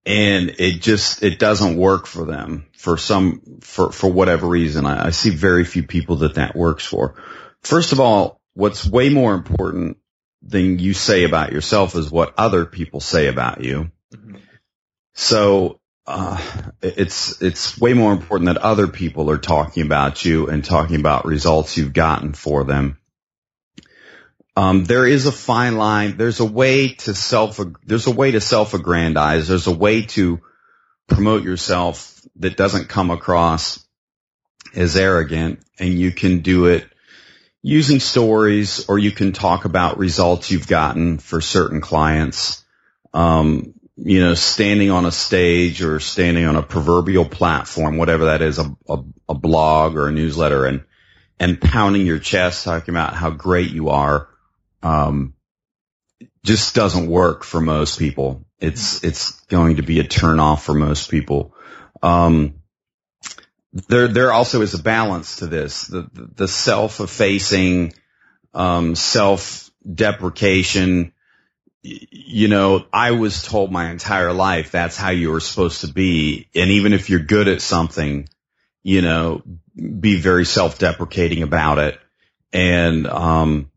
[0.05, 4.85] and it just, it doesn't work for them for some, for, for whatever reason.
[4.85, 7.15] I, I see very few people that that works for.
[7.65, 9.97] First of all, what's way more important
[10.41, 13.91] than you say about yourself is what other people say about you.
[14.13, 14.37] Mm-hmm.
[15.15, 16.39] So, uh,
[16.83, 21.25] it's, it's way more important that other people are talking about you and talking about
[21.25, 22.99] results you've gotten for them.
[24.55, 26.17] um, there is a fine line.
[26.17, 29.47] There's a way to self, there's a way to self-aggrandize.
[29.47, 30.39] There's a way to
[31.07, 33.85] promote yourself that doesn't come across
[34.75, 36.85] as arrogant and you can do it
[37.65, 42.63] using stories or you can talk about results you've gotten for certain clients.
[43.11, 48.43] Um, you know, standing on a stage or standing on a proverbial platform, whatever that
[48.43, 48.99] is, a, a,
[49.29, 50.83] a blog or a newsletter and,
[51.39, 54.29] and pounding your chest talking about how great you are
[54.83, 55.33] um,
[56.43, 58.45] just doesn't work for most people.
[58.59, 61.55] It's it's going to be a turn off for most people.
[62.03, 62.61] Um,
[63.75, 65.87] there there also is a balance to this.
[65.87, 67.93] The the, self effacing,
[68.53, 71.11] um, self deprecation.
[71.83, 76.47] You know, I was told my entire life that's how you were supposed to be,
[76.55, 78.27] and even if you're good at something,
[78.81, 79.43] you know,
[79.75, 81.99] be very self deprecating about it.
[82.53, 83.69] And um,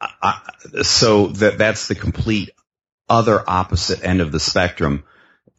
[0.00, 0.42] I,
[0.82, 2.50] so that that's the complete
[3.08, 5.04] other opposite end of the spectrum.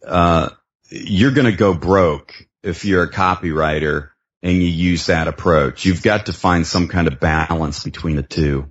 [0.06, 0.50] Uh,
[0.89, 4.10] you're going to go broke if you're a copywriter
[4.43, 5.86] and you use that approach.
[5.86, 8.69] You've got to find some kind of balance between the two.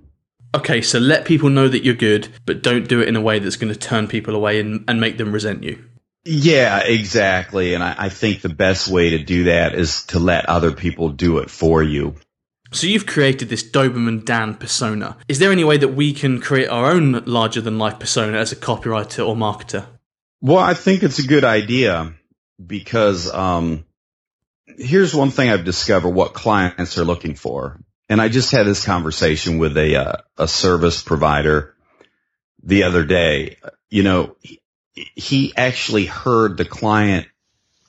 [0.53, 3.39] Okay, so let people know that you're good, but don't do it in a way
[3.39, 5.81] that's going to turn people away and, and make them resent you.
[6.25, 7.73] Yeah, exactly.
[7.73, 11.09] And I, I think the best way to do that is to let other people
[11.09, 12.15] do it for you.
[12.73, 15.17] So you've created this Doberman Dan persona.
[15.27, 18.51] Is there any way that we can create our own larger than life persona as
[18.51, 19.85] a copywriter or marketer?
[20.41, 22.13] Well, I think it's a good idea
[22.65, 23.85] because um,
[24.77, 27.79] here's one thing I've discovered what clients are looking for.
[28.09, 31.75] And I just had this conversation with a uh, a service provider
[32.63, 33.57] the other day.
[33.89, 34.35] You know,
[34.93, 37.27] he, actually heard the client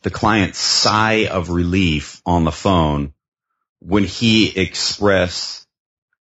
[0.02, 3.14] the client's sigh of relief on the phone
[3.80, 5.66] when he expressed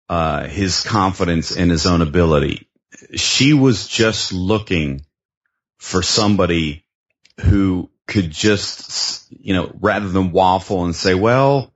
[0.10, 2.68] uh, his confidence in his own ability.
[3.16, 5.06] She was just looking
[5.78, 6.86] for somebody
[7.42, 11.74] who could just, you know, rather than waffle and say, well,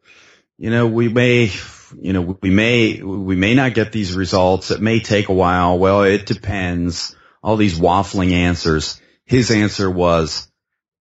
[0.57, 1.51] you know, we may,
[1.99, 4.71] you know, we may, we may not get these results.
[4.71, 5.77] It may take a while.
[5.77, 7.15] Well, it depends.
[7.43, 9.01] All these waffling answers.
[9.25, 10.49] His answer was,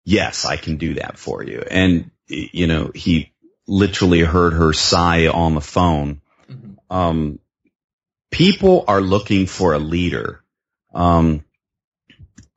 [0.04, 1.62] yes, I can do that for you.
[1.70, 3.32] And, you know, he
[3.66, 6.22] literally heard her sigh on the phone.
[6.50, 6.96] Mm-hmm.
[6.96, 7.38] Um,
[8.30, 10.42] people are looking for a leader.
[10.94, 11.44] Um,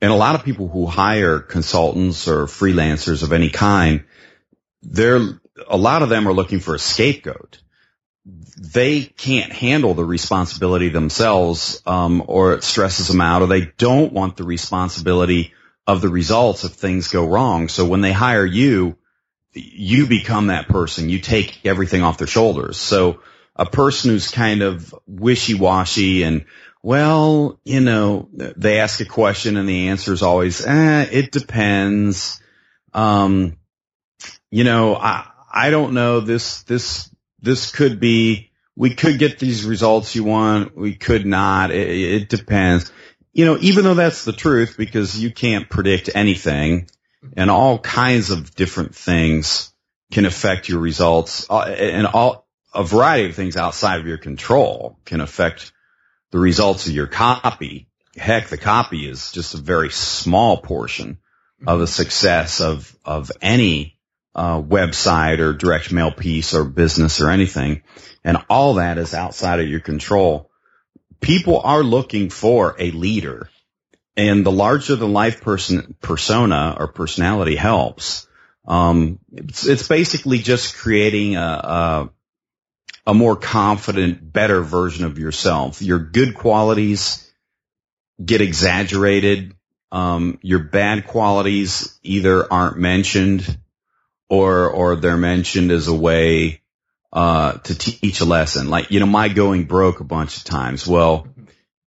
[0.02, 4.02] and a lot of people who hire consultants or freelancers of any kind,
[4.82, 7.62] they're, a lot of them are looking for a scapegoat.
[8.24, 14.12] They can't handle the responsibility themselves, um, or it stresses them out, or they don't
[14.12, 15.52] want the responsibility
[15.86, 17.68] of the results if things go wrong.
[17.68, 18.96] So when they hire you,
[19.52, 21.10] you become that person.
[21.10, 22.76] You take everything off their shoulders.
[22.76, 23.20] So
[23.54, 26.44] a person who's kind of wishy-washy and,
[26.82, 32.40] well, you know, they ask a question and the answer is always, eh, it depends.
[32.92, 33.56] Um,
[34.50, 36.20] you know, I, I don't know.
[36.20, 37.08] This, this,
[37.40, 40.76] this could be, we could get these results you want.
[40.76, 41.70] We could not.
[41.70, 42.90] It, it depends.
[43.32, 46.88] You know, even though that's the truth because you can't predict anything
[47.36, 49.72] and all kinds of different things
[50.10, 54.98] can affect your results uh, and all a variety of things outside of your control
[55.04, 55.72] can affect
[56.32, 57.86] the results of your copy.
[58.16, 61.18] Heck, the copy is just a very small portion
[61.66, 63.96] of the success of, of any
[64.34, 67.82] uh, website or direct mail piece or business or anything.
[68.24, 70.50] And all that is outside of your control.
[71.20, 73.48] People are looking for a leader
[74.16, 78.26] and the larger the life person persona or personality helps.
[78.66, 82.10] Um, it's, it's basically just creating a, a,
[83.06, 85.82] a more confident, better version of yourself.
[85.82, 87.30] Your good qualities
[88.24, 89.54] get exaggerated.
[89.90, 93.58] Um, your bad qualities either aren't mentioned
[94.28, 96.62] or or they're mentioned as a way
[97.12, 98.70] uh, to teach a lesson.
[98.70, 100.86] Like you know, my going broke a bunch of times.
[100.86, 101.26] Well,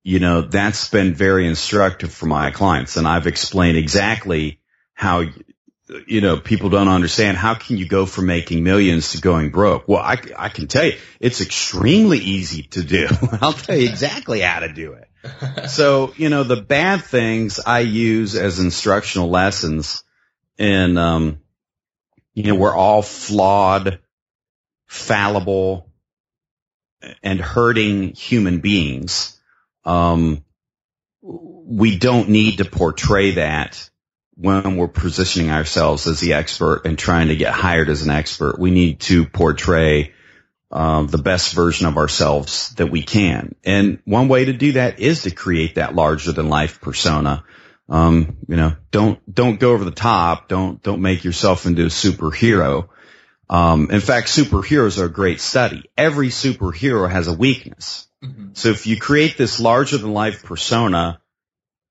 [0.05, 2.95] you know, that's been very instructive for my clients.
[2.95, 4.59] And I've explained exactly
[4.93, 5.23] how,
[6.07, 9.87] you know, people don't understand how can you go from making millions to going broke?
[9.87, 13.07] Well, I, I can tell you it's extremely easy to do.
[13.41, 15.69] I'll tell you exactly how to do it.
[15.69, 20.03] so, you know, the bad things I use as instructional lessons
[20.57, 21.39] and, um,
[22.33, 23.99] you know, we're all flawed,
[24.87, 25.89] fallible,
[27.23, 29.35] and hurting human beings
[29.85, 30.43] um,
[31.21, 33.89] we don't need to portray that
[34.37, 38.59] when we're positioning ourselves as the expert and trying to get hired as an expert.
[38.59, 40.13] We need to portray
[40.71, 43.55] uh, the best version of ourselves that we can.
[43.63, 47.45] And one way to do that is to create that larger than life persona.
[47.87, 50.49] Um, you know, don't, don't go over the top.
[50.49, 52.89] Don't, don't make yourself into a superhero.
[53.49, 55.83] Um, in fact, superheroes are a great study.
[55.95, 58.07] Every superhero has a weakness.
[58.23, 58.49] Mm-hmm.
[58.53, 61.21] So if you create this larger than life persona,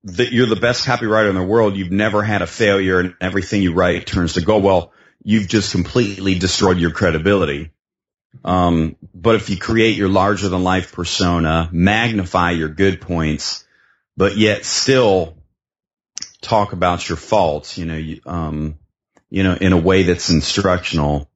[0.05, 3.63] that you're the best copywriter in the world, you've never had a failure and everything
[3.63, 4.93] you write turns to go well,
[5.23, 7.71] you've just completely destroyed your credibility.
[8.45, 13.65] Um, but if you create your larger than life persona, magnify your good points,
[14.17, 15.37] but yet still
[16.43, 18.79] talk about your faults, you know, you, um,
[19.31, 21.31] you know, in a way that's instructional,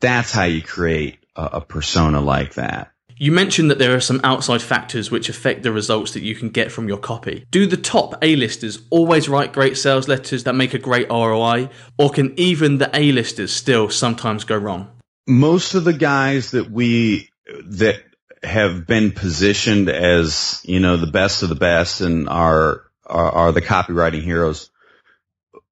[0.00, 2.92] that's how you create a, a persona like that.
[3.16, 6.48] You mentioned that there are some outside factors which affect the results that you can
[6.48, 7.44] get from your copy.
[7.50, 12.10] Do the top A-listers always write great sales letters that make a great ROI, or
[12.10, 14.90] can even the A-listers still sometimes go wrong?
[15.26, 17.28] Most of the guys that we
[17.66, 18.02] that
[18.42, 23.52] have been positioned as you know the best of the best and are are, are
[23.52, 24.70] the copywriting heroes.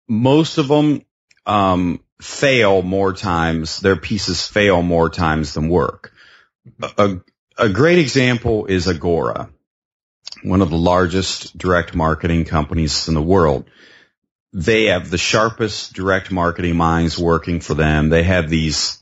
[0.08, 1.02] Most of them
[1.46, 3.80] um, fail more times.
[3.80, 6.12] Their pieces fail more times than work.
[6.96, 7.20] A,
[7.62, 9.48] a great example is Agora,
[10.42, 13.70] one of the largest direct marketing companies in the world.
[14.52, 18.08] They have the sharpest direct marketing minds working for them.
[18.08, 19.00] They have these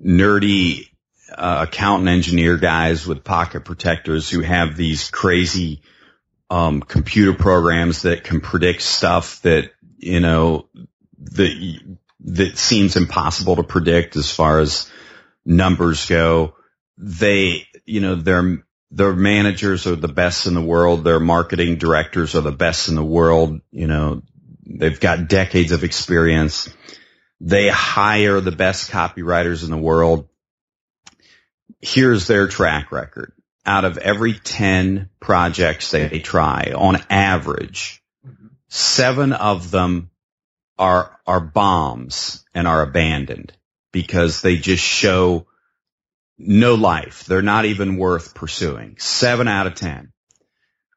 [0.00, 0.88] nerdy
[1.34, 5.82] uh, accountant engineer guys with pocket protectors who have these crazy
[6.50, 10.68] um, computer programs that can predict stuff that you know
[11.18, 14.88] that that seems impossible to predict as far as
[15.44, 16.54] numbers go.
[16.96, 21.04] They, you know, their their managers are the best in the world.
[21.04, 23.60] Their marketing directors are the best in the world.
[23.70, 24.22] You know,
[24.66, 26.68] they've got decades of experience.
[27.40, 30.28] They hire the best copywriters in the world.
[31.80, 33.32] Here's their track record.
[33.64, 38.02] Out of every 10 projects they try, on average,
[38.68, 40.10] seven of them
[40.78, 43.52] are, are bombs and are abandoned
[43.92, 45.46] because they just show
[46.38, 47.24] no life.
[47.24, 48.96] They're not even worth pursuing.
[48.98, 50.12] Seven out of 10.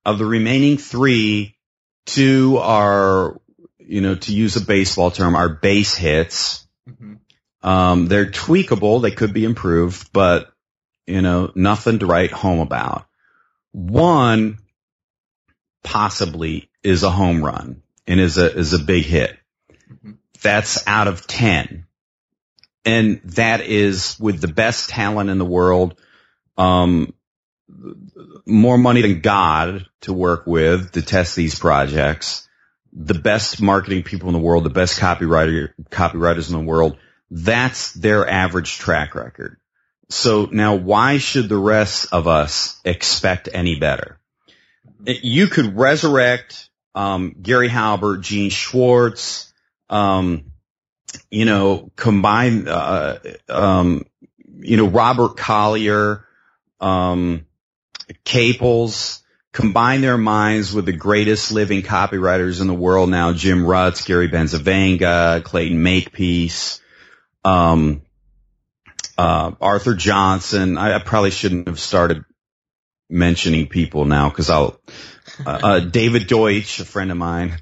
[0.05, 1.57] Of the remaining three,
[2.05, 3.39] two are,
[3.79, 6.67] you know, to use a baseball term, are base hits.
[6.87, 7.67] Mm-hmm.
[7.67, 9.01] Um, they're tweakable.
[9.01, 10.51] They could be improved, but,
[11.05, 13.07] you know, nothing to write home about.
[13.71, 14.57] One
[15.83, 19.37] possibly is a home run and is a, is a big hit.
[19.91, 20.11] Mm-hmm.
[20.41, 21.85] That's out of 10
[22.85, 25.99] and that is with the best talent in the world,
[26.57, 27.13] um,
[28.45, 32.47] more money than God to work with to test these projects,
[32.91, 36.97] the best marketing people in the world, the best copywriter, copywriters in the world.
[37.29, 39.57] That's their average track record.
[40.09, 44.19] So now why should the rest of us expect any better?
[45.05, 49.53] You could resurrect, um, Gary Halbert, Gene Schwartz,
[49.89, 50.50] um,
[51.29, 54.05] you know, combine, uh, um,
[54.59, 56.25] you know, Robert Collier,
[56.79, 57.45] um,
[58.23, 59.21] Caples,
[59.53, 64.29] combine their minds with the greatest living copywriters in the world now, Jim Rutz, Gary
[64.29, 66.81] Bencivenga, Clayton Makepeace,
[67.43, 68.01] um,
[69.17, 70.77] uh, Arthur Johnson.
[70.77, 72.23] I, I, probably shouldn't have started
[73.09, 74.79] mentioning people now because I'll,
[75.45, 77.57] uh, uh, David Deutsch, a friend of mine,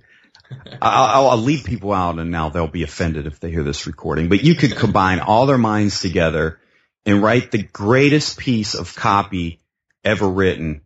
[0.82, 4.30] I'll, I'll, leave people out and now they'll be offended if they hear this recording,
[4.30, 6.60] but you could combine all their minds together
[7.06, 9.60] and write the greatest piece of copy
[10.04, 10.82] ever written.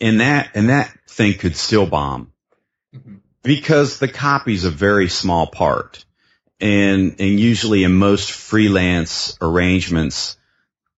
[0.00, 2.32] And that, and that thing could still bomb
[2.94, 3.16] mm-hmm.
[3.42, 6.04] because the copy is a very small part.
[6.60, 10.36] And, and usually in most freelance arrangements,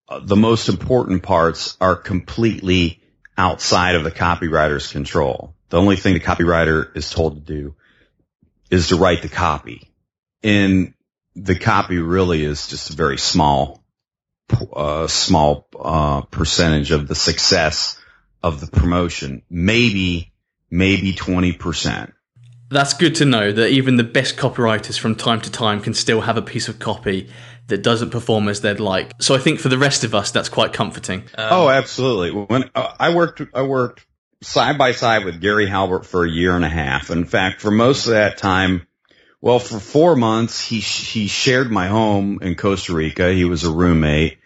[0.08, 3.00] uh, the most important parts are completely
[3.36, 5.53] outside of the copywriter's control.
[5.74, 7.74] The only thing the copywriter is told to do
[8.70, 9.90] is to write the copy.
[10.44, 10.94] And
[11.34, 13.82] the copy really is just a very small,
[14.72, 18.00] uh, small, uh, percentage of the success
[18.40, 19.42] of the promotion.
[19.50, 20.32] Maybe,
[20.70, 22.12] maybe 20%.
[22.70, 26.20] That's good to know that even the best copywriters from time to time can still
[26.20, 27.30] have a piece of copy
[27.66, 29.10] that doesn't perform as they'd like.
[29.20, 31.22] So I think for the rest of us, that's quite comforting.
[31.36, 32.30] Um, oh, absolutely.
[32.30, 34.06] When uh, I worked, I worked
[34.44, 37.10] side by side with Gary Halbert for a year and a half.
[37.10, 38.86] In fact, for most of that time,
[39.40, 43.32] well, for four months, he, he shared my home in Costa Rica.
[43.32, 44.38] He was a roommate.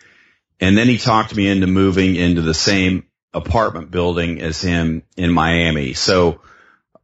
[0.60, 5.32] And then he talked me into moving into the same apartment building as him in
[5.32, 5.94] Miami.
[5.94, 6.40] So,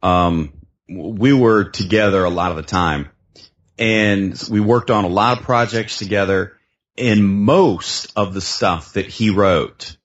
[0.03, 0.53] um,
[0.89, 3.09] we were together a lot of the time
[3.77, 6.53] and we worked on a lot of projects together.
[6.97, 9.97] and most of the stuff that he wrote,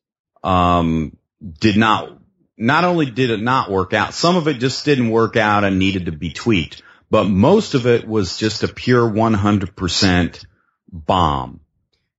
[0.43, 1.17] um,
[1.61, 2.20] did not,
[2.61, 5.79] not only did it not work out, some of it just didn't work out and
[5.79, 10.45] needed to be tweaked, but most of it was just a pure 100%
[10.93, 11.61] bomb.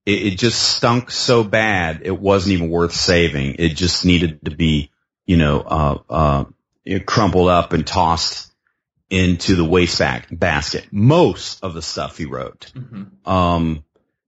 [0.05, 3.55] It, it just stunk so bad it wasn't even worth saving.
[3.59, 4.89] It just needed to be,
[5.27, 6.45] you know, uh, uh,
[7.05, 8.51] crumpled up and tossed
[9.11, 10.87] into the waste basket.
[10.91, 13.29] Most of the stuff he wrote, mm-hmm.
[13.29, 13.83] um,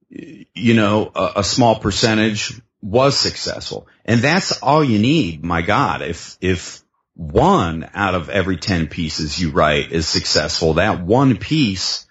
[0.09, 5.43] you know, a, a, small percentage was successful, and that's all you need.
[5.43, 6.83] My God, if if
[7.15, 12.05] one out of every ten pieces you write is successful, that one piece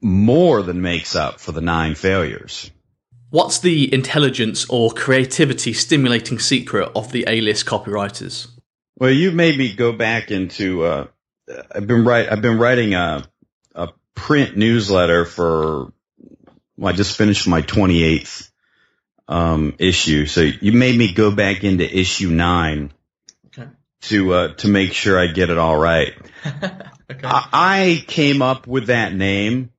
[0.00, 2.70] more than makes up for the nine failures.
[3.28, 8.48] What's the intelligence or creativity stimulating secret of the A-list copywriters?
[8.96, 10.82] Well, you made me go back into.
[10.82, 11.06] Uh,
[11.70, 12.32] I've been write.
[12.32, 13.28] I've been writing a
[13.74, 15.92] a print newsletter for.
[16.78, 18.49] Well, I just finished my 28th
[19.30, 22.92] um, issue, so you made me go back into issue nine
[23.46, 23.70] okay.
[24.02, 26.12] to uh, to make sure I get it all right.
[26.46, 27.20] okay.
[27.22, 29.70] I, I came up with that name.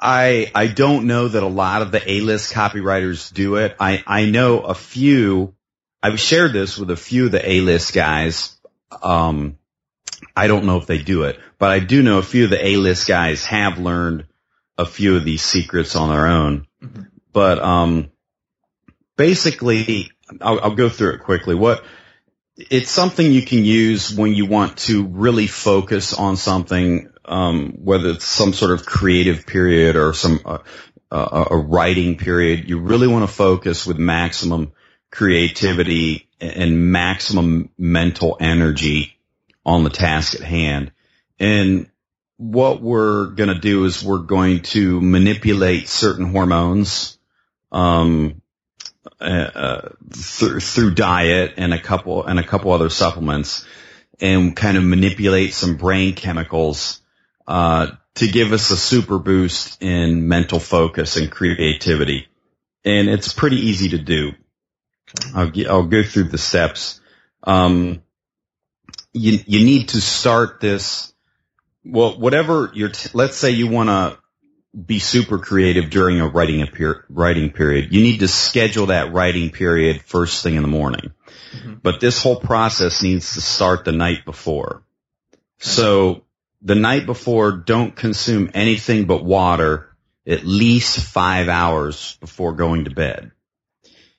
[0.00, 3.76] I I don't know that a lot of the A-list copywriters do it.
[3.78, 5.54] I I know a few
[6.02, 8.56] I've shared this with a few of the A-list guys.
[9.00, 9.58] Um,
[10.34, 12.66] I don't know if they do it, but I do know a few of the
[12.66, 14.26] A-list guys have learned
[14.76, 16.66] a few of these secrets on their own.
[16.82, 17.02] Mm-hmm.
[17.32, 18.10] But um,
[19.16, 20.10] basically,
[20.40, 21.54] I'll, I'll go through it quickly.
[21.54, 21.84] What
[22.56, 28.10] it's something you can use when you want to really focus on something, um, whether
[28.10, 30.58] it's some sort of creative period or some uh,
[31.10, 32.68] uh, a writing period.
[32.68, 34.72] You really want to focus with maximum
[35.10, 39.16] creativity and maximum mental energy
[39.64, 40.92] on the task at hand.
[41.38, 41.90] And
[42.38, 47.18] what we're going to do is we're going to manipulate certain hormones,
[47.72, 48.42] um,
[49.20, 53.64] uh, uh, through, diet and a couple and a couple other supplements,
[54.20, 57.00] and kind of manipulate some brain chemicals
[57.46, 62.26] uh, to give us a super boost in mental focus and creativity.
[62.84, 64.32] And it's pretty easy to do.
[65.34, 67.00] I'll, I'll go through the steps.
[67.42, 68.02] Um,
[69.12, 71.12] you, you need to start this.
[71.84, 74.18] Well, whatever your, t- let's say you want to
[74.76, 77.92] be super creative during a writing a per- writing period.
[77.94, 81.12] You need to schedule that writing period first thing in the morning.
[81.52, 81.74] Mm-hmm.
[81.82, 84.82] But this whole process needs to start the night before.
[85.58, 86.24] So
[86.60, 89.96] the night before, don't consume anything but water
[90.26, 93.30] at least five hours before going to bed.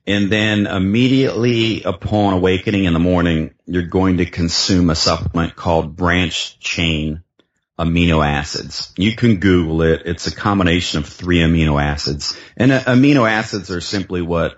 [0.07, 5.97] And then immediately upon awakening in the morning, you're going to consume a supplement called
[5.97, 7.23] branch chain
[7.79, 8.91] amino acids.
[8.97, 10.03] You can Google it.
[10.05, 12.37] It's a combination of three amino acids.
[12.55, 14.57] And uh, amino acids are simply what,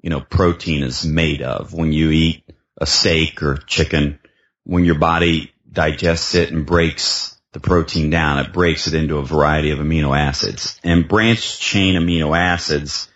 [0.00, 1.74] you know, protein is made of.
[1.74, 2.44] When you eat
[2.78, 4.18] a steak or chicken,
[4.64, 9.24] when your body digests it and breaks the protein down, it breaks it into a
[9.24, 10.78] variety of amino acids.
[10.84, 13.08] And branched chain amino acids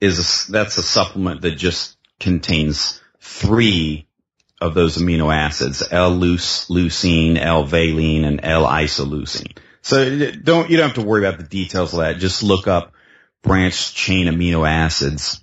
[0.00, 4.06] is a, that's a supplement that just contains three
[4.60, 9.56] of those amino acids: L-leucine, L-valine, and L-isoleucine.
[9.82, 12.18] So don't you don't have to worry about the details of that.
[12.18, 12.92] Just look up
[13.42, 15.42] branched chain amino acids.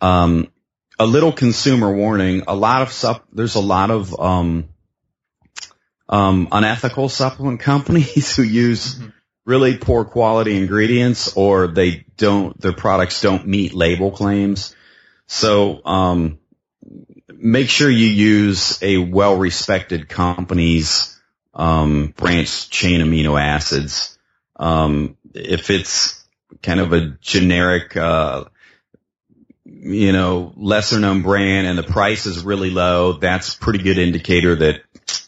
[0.00, 0.50] Um,
[0.98, 4.68] a little consumer warning: a lot of sup- there's a lot of um,
[6.08, 9.08] um, unethical supplement companies who use mm-hmm
[9.48, 14.76] really poor quality ingredients or they don't, their products don't meet label claims.
[15.26, 16.37] So, um,
[17.40, 21.18] make sure you use a well-respected company's,
[21.54, 24.18] um, branch chain amino acids.
[24.56, 26.24] Um, if it's
[26.62, 28.44] kind of a generic, uh,
[29.64, 34.56] you know, lesser known brand and the price is really low, that's pretty good indicator
[34.56, 34.82] that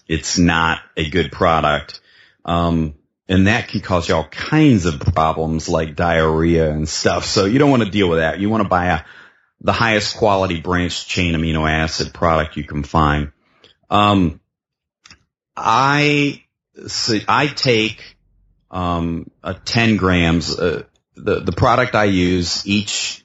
[0.09, 2.01] it's not a good product.
[2.45, 2.95] Um,
[3.29, 7.25] and that can cause you all kinds of problems like diarrhea and stuff.
[7.25, 8.41] So you don't want to deal with that.
[8.41, 9.05] You want to buy a,
[9.61, 13.33] the highest quality branched chain amino acid product you can find.
[13.89, 14.41] Um,
[15.57, 16.43] I
[16.87, 18.17] see, I take
[18.71, 20.59] um, a 10 grams.
[20.59, 20.85] Uh,
[21.17, 23.25] the the product I use each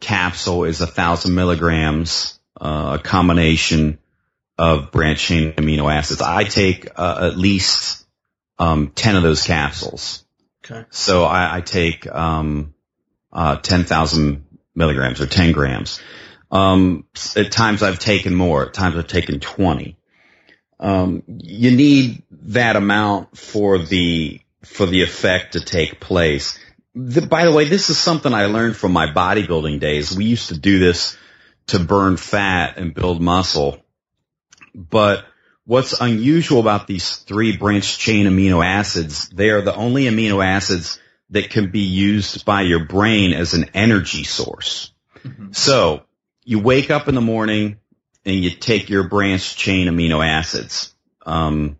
[0.00, 2.38] capsule is a thousand milligrams.
[2.58, 3.98] Uh, a combination
[4.56, 6.22] of branched chain amino acids.
[6.22, 8.06] I take uh, at least
[8.58, 10.24] um, 10 of those capsules.
[10.64, 10.86] Okay.
[10.90, 12.74] So I, I take, um,
[13.30, 14.45] uh, 10,000
[14.76, 16.00] milligrams or 10 grams.
[16.50, 17.04] Um,
[17.34, 18.66] at times I've taken more.
[18.66, 19.96] At times I've taken 20.
[20.78, 26.58] Um, you need that amount for the, for the effect to take place.
[26.94, 30.16] the, by the way, this is something I learned from my bodybuilding days.
[30.16, 31.16] We used to do this
[31.68, 33.78] to burn fat and build muscle.
[34.74, 35.24] But
[35.64, 41.00] what's unusual about these three branched chain amino acids, they are the only amino acids
[41.30, 44.92] that can be used by your brain as an energy source.
[45.24, 45.52] Mm-hmm.
[45.52, 46.02] So
[46.44, 47.78] you wake up in the morning
[48.24, 50.94] and you take your branched chain amino acids.
[51.24, 51.78] Um,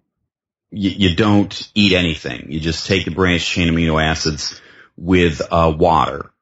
[0.70, 2.50] you, you, don't eat anything.
[2.50, 4.60] You just take the branched chain amino acids
[4.96, 6.32] with uh, water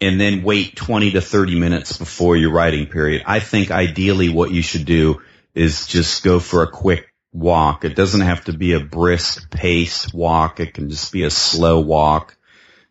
[0.00, 3.22] and then wait 20 to 30 minutes before your writing period.
[3.26, 5.22] I think ideally what you should do
[5.54, 7.84] is just go for a quick walk.
[7.84, 10.60] It doesn't have to be a brisk pace walk.
[10.60, 12.36] It can just be a slow walk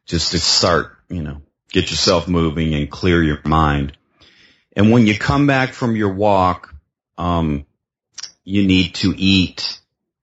[0.08, 3.96] just to start, you know, get yourself moving and clear your mind.
[4.76, 6.74] And when you come back from your walk,
[7.18, 7.66] um,
[8.44, 9.80] you need to eat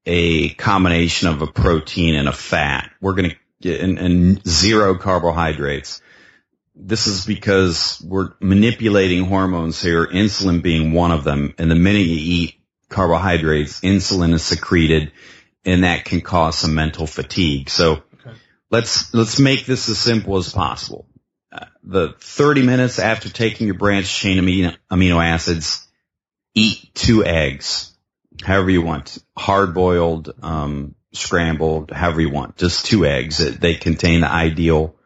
[0.07, 2.91] a combination of a protein and a fat.
[3.01, 6.01] We're going to get and, and zero carbohydrates.
[6.75, 11.55] This is because we're manipulating hormones here, insulin being one of them.
[11.59, 12.55] And the minute you eat
[12.89, 15.13] carbohydrates, insulin is secreted
[15.65, 17.71] and that can cause some mental fatigue.
[17.71, 18.03] So
[18.75, 21.07] let's, let's make this as simple as possible.
[21.53, 25.87] Uh, the 30 minutes after taking your branched chain amino, amino acids,
[26.55, 27.93] eat two eggs,
[28.43, 33.39] however you want, hard boiled, um, scrambled, however you want, just two eggs.
[33.39, 34.97] They contain the ideal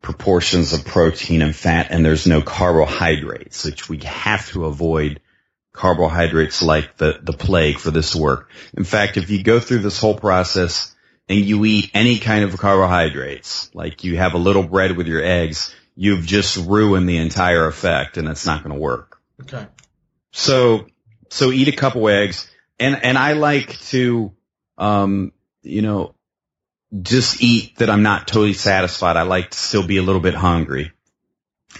[0.00, 5.20] proportions of protein and fat and there's no carbohydrates, which we have to avoid
[5.72, 8.50] carbohydrates like the, the plague for this work.
[8.76, 10.93] In fact, if you go through this whole process
[11.28, 15.22] and you eat any kind of carbohydrates, like you have a little bread with your
[15.22, 19.20] eggs, you've just ruined the entire effect and it's not going to work.
[19.42, 19.66] Okay.
[20.32, 20.86] So,
[21.30, 24.32] so eat a couple eggs and, and I like to,
[24.76, 26.14] um, you know,
[27.02, 29.16] just eat that I'm not totally satisfied.
[29.16, 30.92] I like to still be a little bit hungry.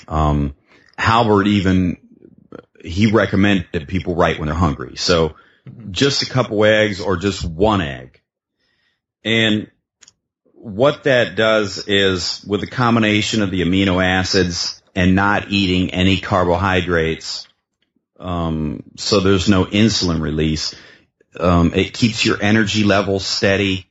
[0.08, 0.54] Um,
[0.98, 1.98] Halbert even,
[2.82, 4.96] he recommended that people write when they're hungry.
[4.96, 5.36] So
[5.90, 8.13] just a couple eggs or just one egg.
[9.24, 9.70] And
[10.52, 16.18] what that does is with a combination of the amino acids and not eating any
[16.18, 17.48] carbohydrates,
[18.18, 20.74] um, so there's no insulin release,
[21.38, 23.86] um, it keeps your energy levels steady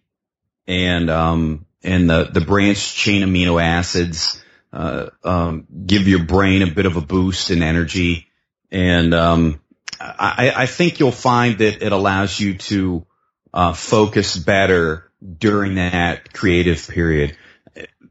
[0.67, 6.71] and um, and the the branched chain amino acids uh, um, give your brain a
[6.71, 8.27] bit of a boost in energy,
[8.71, 9.61] and um,
[9.99, 13.05] I, I think you'll find that it allows you to
[13.53, 17.37] uh, focus better during that creative period.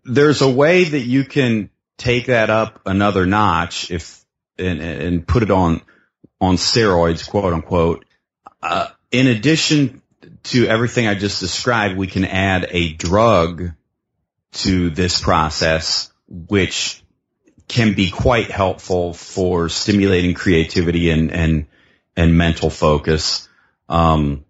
[0.04, 4.24] There's a way that you can take that up another notch if
[4.58, 5.82] and, and put it on
[6.40, 8.04] on steroids, quote unquote.
[8.62, 10.02] Uh, in addition
[10.44, 13.72] to everything I just described, we can add a drug
[14.52, 17.02] to this process, which
[17.68, 21.66] can be quite helpful for stimulating creativity and, and,
[22.16, 23.48] and mental focus.
[23.88, 24.44] Um,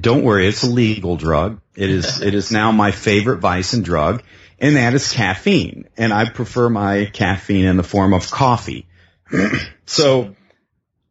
[0.00, 1.60] don't worry, it's a legal drug.
[1.74, 4.22] It is, it is now my favorite vice and drug,
[4.58, 5.88] and that is caffeine.
[5.96, 8.86] And I prefer my caffeine in the form of coffee.
[9.86, 10.34] so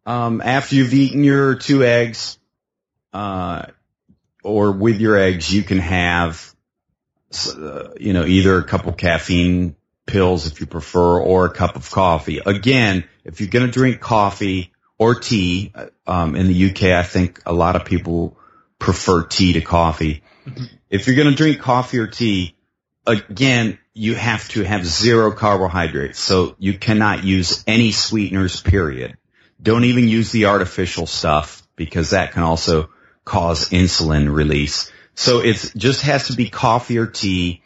[0.06, 2.38] um, after you've eaten your two eggs,
[3.14, 3.68] uh,
[4.44, 6.54] or with your eggs, you can have,
[7.58, 11.90] uh, you know, either a couple caffeine pills if you prefer, or a cup of
[11.90, 12.40] coffee.
[12.46, 15.74] Again, if you're going to drink coffee or tea,
[16.06, 18.38] um, in the UK, I think a lot of people
[18.84, 20.24] prefer tea to coffee.
[20.46, 20.66] Mm-hmm.
[20.90, 22.58] If you're going to drink coffee or tea,
[23.08, 26.20] again, you have to have zero carbohydrates.
[26.20, 29.18] So you cannot use any sweeteners, period.
[29.62, 32.90] Don't even use the artificial stuff because that can also
[33.24, 34.92] cause insulin release.
[35.16, 37.62] So it just has to be coffee or tea.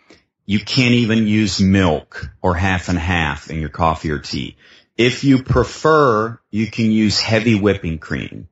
[0.46, 4.56] You can't even use milk or half and half in your coffee or tea.
[4.96, 8.50] If you prefer, you can use heavy whipping cream,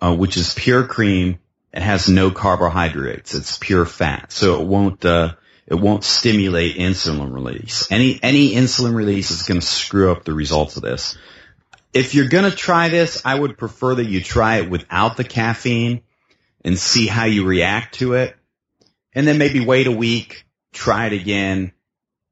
[0.00, 1.40] uh, which is pure cream.
[1.72, 3.34] It has no carbohydrates.
[3.34, 4.32] It's pure fat.
[4.32, 5.34] So it won't, uh,
[5.66, 7.90] it won't stimulate insulin release.
[7.92, 11.16] Any, any insulin release is going to screw up the results of this
[11.92, 15.24] if you're going to try this, I would prefer that you try it without the
[15.24, 16.02] caffeine
[16.64, 18.36] and see how you react to it.
[19.12, 21.72] And then maybe wait a week, try it again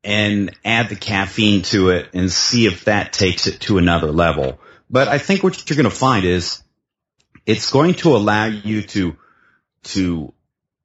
[0.05, 4.61] and add the caffeine to it and see if that takes it to another level.
[4.89, 6.63] But I think what you're going to find is
[7.47, 9.17] it's going to allow you to,
[9.93, 10.33] to,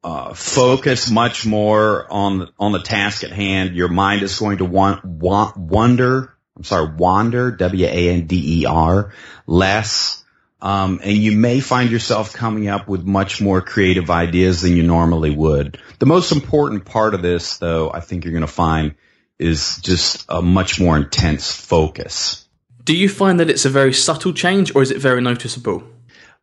[0.04, 3.74] uh, focus much more on on the task at hand.
[3.74, 9.14] Your mind is going to want, want, wonder I'm sorry, wander, W-A-N-D-E-R,
[9.48, 10.24] less.
[10.62, 14.84] Um, and you may find yourself coming up with much more creative ideas than you
[14.84, 15.80] normally would.
[16.00, 18.96] The most important part of this, though, I think you're going to find
[19.40, 22.48] is just a much more intense focus.
[22.84, 25.84] Do you find that it's a very subtle change or is it very noticeable?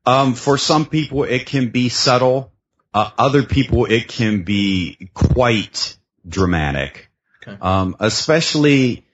[0.06, 2.52] Um, for some people, it can be subtle.
[2.92, 5.96] Uh, other people, it can be quite
[6.26, 7.10] dramatic.
[7.42, 7.56] Okay.
[7.60, 9.06] Um, especially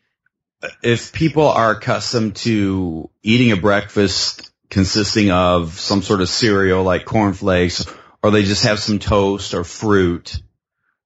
[0.83, 7.05] if people are accustomed to eating a breakfast consisting of some sort of cereal like
[7.05, 7.87] cornflakes,
[8.23, 10.41] or they just have some toast or fruit,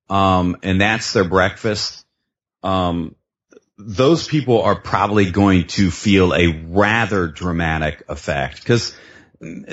[0.08, 2.04] um, and that's their breakfast.
[2.62, 3.14] Um,
[3.76, 8.94] those people are probably going to feel a rather dramatic effect because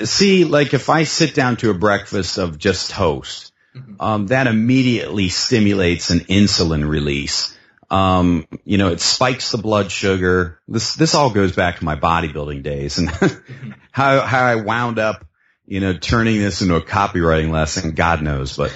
[0.04, 3.94] see, like if I sit down to a breakfast of just toast, mm-hmm.
[4.00, 7.56] um, that immediately stimulates an insulin release.
[7.90, 10.60] Um, you know, it spikes the blood sugar.
[10.68, 13.08] This, this all goes back to my bodybuilding days and
[13.90, 15.24] how, how I wound up,
[15.66, 18.72] you know, turning this into a copywriting lesson, God knows, but,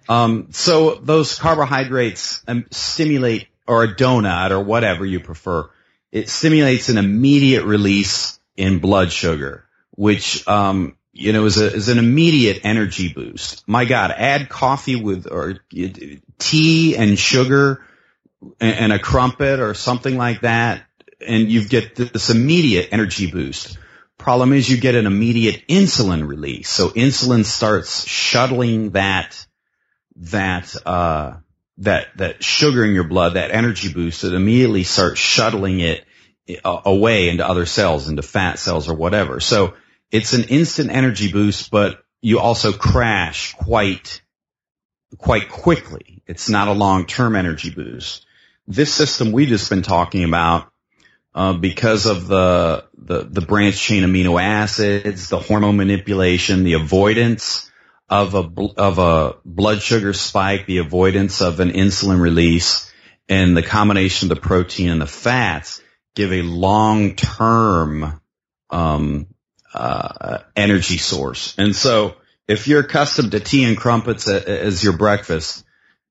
[0.08, 5.68] um, so those carbohydrates um, stimulate or a donut or whatever you prefer.
[6.12, 9.64] It stimulates an immediate release in blood sugar,
[9.96, 13.66] which, um, you know, is a, is an immediate energy boost.
[13.68, 15.60] My God, add coffee with or
[16.38, 17.84] tea and sugar
[18.60, 20.84] and a crumpet or something like that,
[21.26, 23.78] and you get this immediate energy boost.
[24.18, 26.68] Problem is you get an immediate insulin release.
[26.68, 29.46] So insulin starts shuttling that,
[30.16, 31.34] that, uh,
[31.78, 36.04] that, that sugar in your blood, that energy boost, it immediately starts shuttling it
[36.64, 39.40] uh, away into other cells, into fat cells or whatever.
[39.40, 39.74] So
[40.14, 44.22] it's an instant energy boost, but you also crash quite,
[45.18, 46.22] quite quickly.
[46.26, 48.24] It's not a long-term energy boost
[48.66, 50.70] this system we just been talking about,
[51.34, 57.70] uh, because of the, the, the branch chain amino acids, the hormone manipulation, the avoidance
[58.08, 62.90] of a, of a blood sugar spike, the avoidance of an insulin release,
[63.28, 65.82] and the combination of the protein and the fats
[66.14, 68.20] give a long-term,
[68.70, 69.26] um,
[69.74, 71.54] uh, energy source.
[71.58, 72.16] And so
[72.48, 75.64] if you're accustomed to tea and crumpets as your breakfast,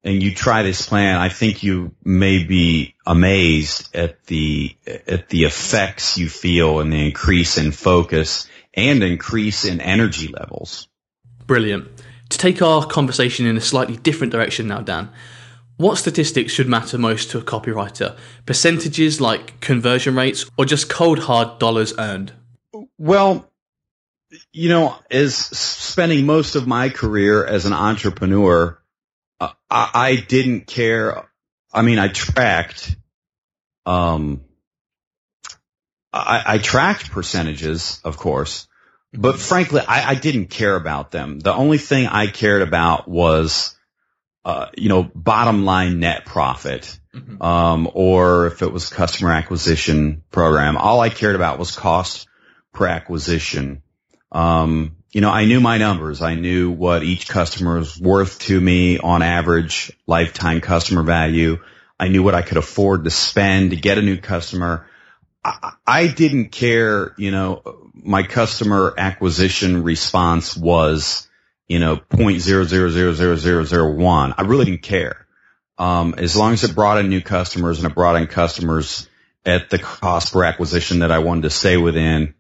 [0.04, 4.76] and you try this plan, I think you may be amazed at the
[5.08, 10.88] at the effects you feel and the increase in focus and increase in energy levels.
[11.46, 11.88] Brilliant.
[12.30, 15.10] To take our conversation in a slightly different direction now, Dan,
[15.78, 18.18] what statistics should matter most to a copywriter?
[18.46, 22.34] Percentages like conversion rates or just cold hard dollars earned?
[22.98, 23.50] Well,
[24.52, 28.80] you know, as spending most of my career as an entrepreneur,
[29.40, 31.30] I, I didn't care.
[31.72, 32.96] I mean, I tracked,
[33.86, 34.42] um,
[36.12, 38.68] I, I tracked percentages, of course,
[39.14, 41.40] but frankly, I, I didn't care about them.
[41.40, 43.76] The only thing I cared about was,
[44.46, 47.00] uh, you know, bottom line net profit.
[47.14, 47.42] Mm-hmm.
[47.44, 52.28] Um, or if it was customer acquisition program, all I cared about was cost
[52.74, 53.83] per acquisition.
[54.34, 56.22] Um, you know, I knew my numbers.
[56.24, 61.60] I knew what each customer was worth to me on average lifetime customer value.
[62.00, 64.88] I knew what I could afford to spend to get a new customer.
[65.46, 71.30] I, I didn't care, you know, my customer acquisition response was,
[71.68, 74.34] you know, point zero zero zero zero zero zero one.
[74.36, 75.28] I really didn't care.
[75.78, 79.08] Um, as long as it brought in new customers and it brought in customers
[79.46, 82.34] at the cost per acquisition that I wanted to stay within,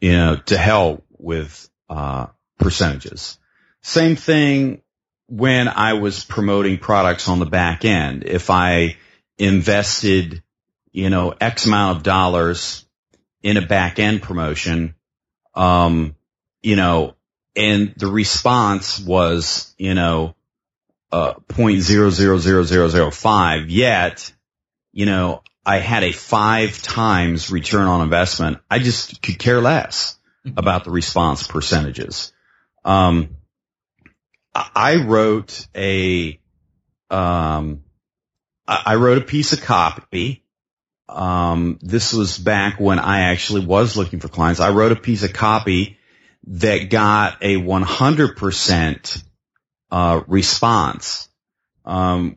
[0.00, 2.26] you know, to hell with uh,
[2.58, 3.38] percentages.
[3.82, 4.82] Same thing
[5.28, 8.24] when I was promoting products on the back end.
[8.24, 8.96] If I
[9.38, 10.42] invested,
[10.90, 12.84] you know, X amount of dollars
[13.42, 14.94] in a back end promotion,
[15.54, 16.16] um,
[16.62, 17.16] you know,
[17.56, 20.36] and the response was, you know,
[21.10, 24.32] uh, 0.000005, yet,
[24.92, 28.58] you know, I had a five times return on investment.
[28.70, 30.18] I just could care less.
[30.44, 30.58] Mm-hmm.
[30.58, 32.32] about the response percentages.
[32.84, 33.36] Um,
[34.52, 36.40] I wrote a,
[37.10, 37.84] um,
[38.66, 40.44] I wrote a piece of copy.
[41.08, 44.58] Um, this was back when I actually was looking for clients.
[44.58, 46.00] I wrote a piece of copy
[46.48, 49.24] that got a 100%
[49.92, 51.28] uh, response.
[51.84, 52.34] Um,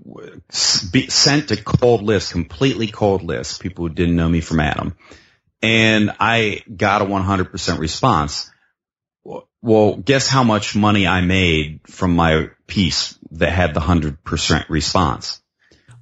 [0.52, 4.96] sent to cold list, completely cold list, people who didn't know me from Adam
[5.62, 8.52] and I got a 100% response.
[9.62, 15.42] Well, guess how much money I made from my piece that had the 100% response?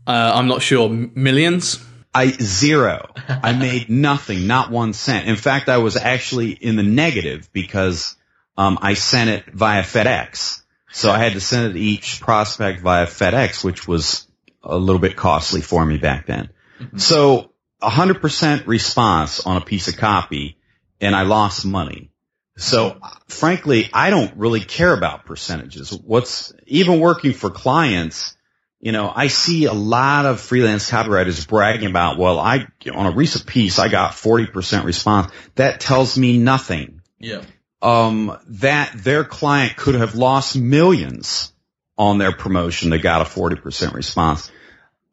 [0.06, 0.90] Uh, I'm not sure.
[0.90, 1.80] Millions?
[2.14, 3.14] I zero.
[3.28, 5.28] I made nothing, not one cent.
[5.28, 8.16] In fact, I was actually in the negative because
[8.58, 10.62] um, I sent it via FedEx.
[10.92, 14.28] So I had to send it to each prospect via FedEx, which was
[14.62, 16.50] a little bit costly for me back then.
[16.80, 16.98] Mm-hmm.
[16.98, 17.53] So
[17.84, 20.58] 100% response on a piece of copy
[21.00, 22.12] and I lost money.
[22.58, 25.92] So frankly, I don't really care about percentages.
[25.92, 28.38] What's even working for clients,
[28.80, 33.12] you know, I see a lot of freelance copywriters bragging about, well, I, on a
[33.12, 35.32] recent piece, I got 40% response.
[35.56, 37.02] That tells me nothing.
[37.20, 37.42] Yeah.
[37.82, 41.52] Um, that their client could have lost millions
[41.98, 44.52] on their promotion that got a 40% response.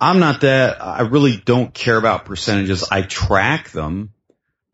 [0.01, 2.89] I'm not that, I really don't care about percentages.
[2.91, 4.15] I track them.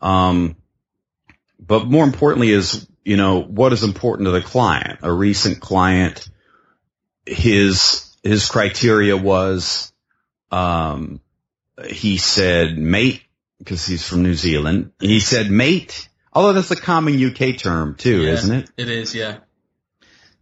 [0.00, 0.56] Um,
[1.58, 5.00] but more importantly is, you know, what is important to the client?
[5.02, 6.28] A recent client,
[7.24, 9.92] his, his criteria was,
[10.52, 11.20] um,
[11.88, 13.22] he said mate,
[13.58, 14.92] because he's from New Zealand.
[15.00, 18.70] He said mate, although that's a common UK term too, yeah, isn't it?
[18.76, 19.38] It is, yeah.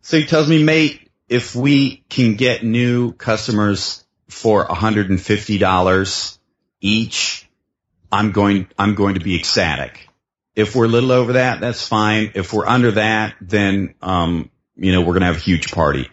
[0.03, 6.39] So he tells me, mate, if we can get new customers for $150
[6.81, 7.49] each,
[8.11, 10.09] I'm going, I'm going to be ecstatic.
[10.55, 12.33] If we're a little over that, that's fine.
[12.35, 16.09] If we're under that, then, um, you know, we're going to have a huge party.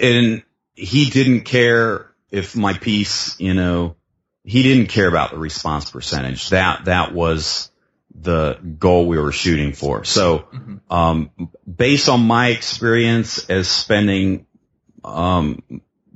[0.00, 0.42] And
[0.74, 3.96] he didn't care if my piece, you know,
[4.44, 6.48] he didn't care about the response percentage.
[6.50, 7.70] That, that was
[8.14, 10.04] the goal we were shooting for.
[10.04, 10.76] So, mm-hmm.
[10.90, 11.30] um,
[11.72, 14.46] based on my experience as spending,
[15.04, 15.62] um,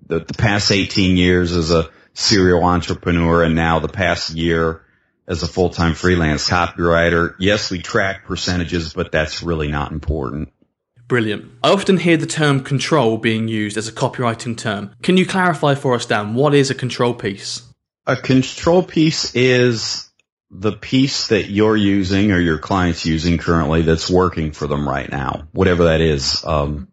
[0.07, 4.83] the, the past 18 years as a serial entrepreneur and now the past year
[5.29, 7.35] as a full-time freelance copywriter.
[7.39, 10.53] Yes, we track percentages, but that's really not important.
[11.09, 11.53] Brilliant.
[11.63, 14.93] I often hear the term control being used as a copywriting term.
[15.03, 17.63] Can you clarify for us, Dan, what is a control piece?
[18.07, 20.11] A control piece is
[20.51, 25.11] the piece that you're using or your client's using currently that's working for them right
[25.11, 26.45] now, whatever that is.
[26.45, 26.89] Um,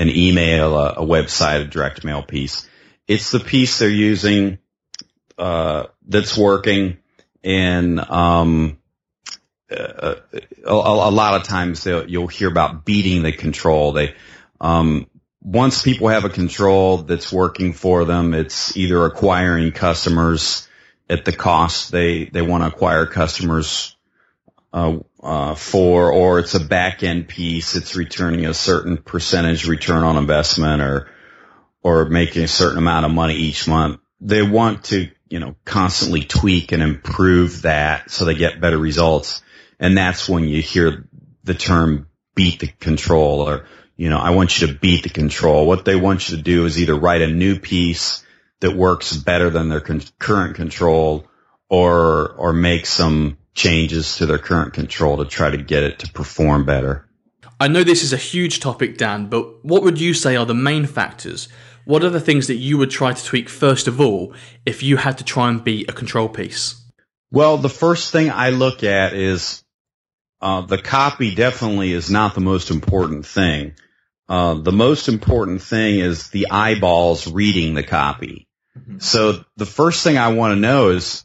[0.00, 2.68] an email, a, a, website, a direct mail piece.
[3.06, 4.58] It's the piece they're using
[5.36, 6.96] uh, that's working
[7.44, 8.78] and um,
[9.70, 10.16] a,
[10.64, 13.92] a, a, lot of times you'll hear about beating the control.
[13.92, 14.14] They
[14.60, 15.06] um,
[15.42, 20.68] once people have a control that's working for them, it's either acquiring customers
[21.08, 23.96] at the cost they they want to acquire customers
[24.72, 27.76] uh, uh, for, or it's a back end piece.
[27.76, 31.08] It's returning a certain percentage return on investment, or
[31.82, 34.00] or making a certain amount of money each month.
[34.20, 39.42] They want to you know, constantly tweak and improve that so they get better results.
[39.78, 41.08] And that's when you hear
[41.44, 43.64] the term beat the control or,
[43.96, 45.66] you know, I want you to beat the control.
[45.66, 48.24] What they want you to do is either write a new piece
[48.58, 51.26] that works better than their con- current control
[51.68, 56.12] or, or make some changes to their current control to try to get it to
[56.12, 57.06] perform better.
[57.58, 60.54] I know this is a huge topic, Dan, but what would you say are the
[60.54, 61.48] main factors
[61.84, 64.34] what are the things that you would try to tweak first of all
[64.66, 66.80] if you had to try and be a control piece?
[67.32, 69.64] Well, the first thing I look at is
[70.40, 73.74] uh, the copy definitely is not the most important thing.
[74.28, 78.46] Uh, the most important thing is the eyeballs reading the copy.
[78.78, 78.98] Mm-hmm.
[78.98, 81.24] So the first thing I want to know is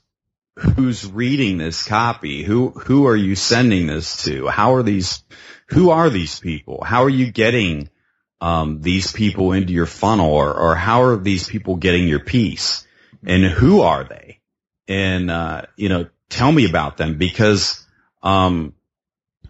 [0.55, 2.43] who's reading this copy?
[2.43, 4.47] Who who are you sending this to?
[4.47, 5.23] How are these?
[5.67, 6.83] Who are these people?
[6.83, 7.89] How are you getting
[8.41, 12.85] um, these people into your funnel or, or how are these people getting your piece
[13.25, 14.39] and who are they?
[14.87, 17.83] And, uh, you know, tell me about them because,
[18.21, 18.73] um,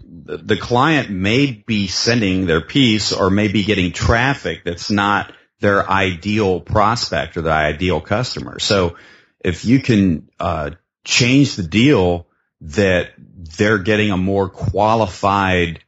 [0.08, 5.89] the, client may be sending their piece or may be getting traffic that's not their
[5.89, 8.60] ideal prospect or the ideal customer.
[8.60, 8.95] So
[9.43, 10.72] if you can, uh,
[11.06, 12.28] change the deal
[12.62, 15.80] that they're getting a more qualified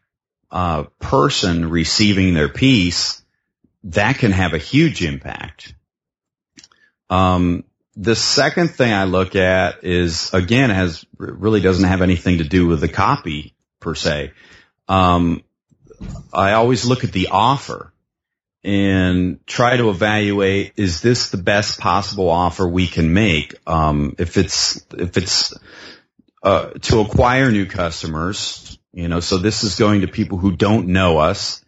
[0.51, 3.21] uh, person receiving their piece,
[3.83, 5.73] that can have a huge impact.
[7.09, 7.63] Um,
[7.95, 12.67] the second thing I look at is again has really doesn't have anything to do
[12.67, 14.33] with the copy per se.
[14.87, 15.43] Um,
[16.31, 17.91] I always look at the offer
[18.63, 23.55] and try to evaluate is this the best possible offer we can make.
[23.65, 25.53] Um, if it's if it's
[26.43, 30.87] uh, to acquire new customers, you know, so this is going to people who don't
[30.87, 31.63] know us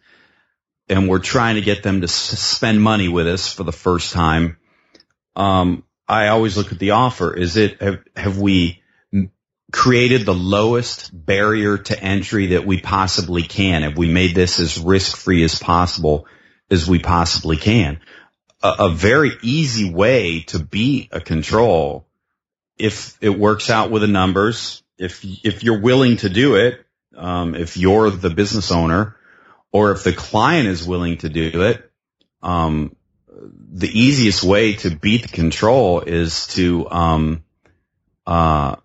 [0.88, 4.12] and we're trying to get them to s- spend money with us for the first
[4.12, 4.58] time.
[5.36, 7.32] Um, I always look at the offer.
[7.32, 8.82] Is it, have, have we
[9.72, 13.82] created the lowest barrier to entry that we possibly can?
[13.82, 16.26] Have we made this as risk free as possible
[16.70, 18.00] as we possibly can?
[18.62, 22.06] A, a very easy way to beat a control
[22.80, 26.84] if it works out with the numbers, if if you're willing to do it,
[27.16, 29.16] um, if you're the business owner,
[29.70, 31.90] or if the client is willing to do it,
[32.42, 32.96] um,
[33.72, 37.44] the easiest way to beat the control is to um,
[38.26, 38.76] uh,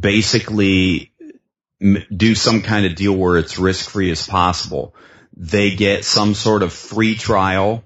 [0.00, 1.12] basically
[1.80, 4.94] do some kind of deal where it's risk free as possible.
[5.40, 7.84] They get some sort of free trial,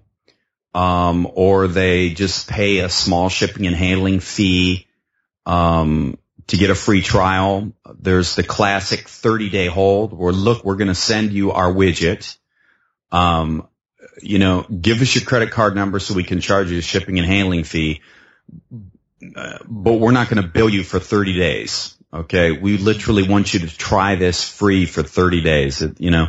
[0.73, 4.87] um, or they just pay a small shipping and handling fee
[5.45, 7.71] um, to get a free trial.
[8.01, 12.39] There's the classic 30 day hold where look, we're going to send you our widget.
[13.11, 13.69] Um,
[14.23, 17.19] you know, give us your credit card number so we can charge you a shipping
[17.19, 18.01] and handling fee.
[19.21, 21.95] But we're not going to bill you for 30 days.
[22.15, 22.53] Okay.
[22.53, 25.83] We literally want you to try this free for 30 days.
[25.99, 26.29] You know,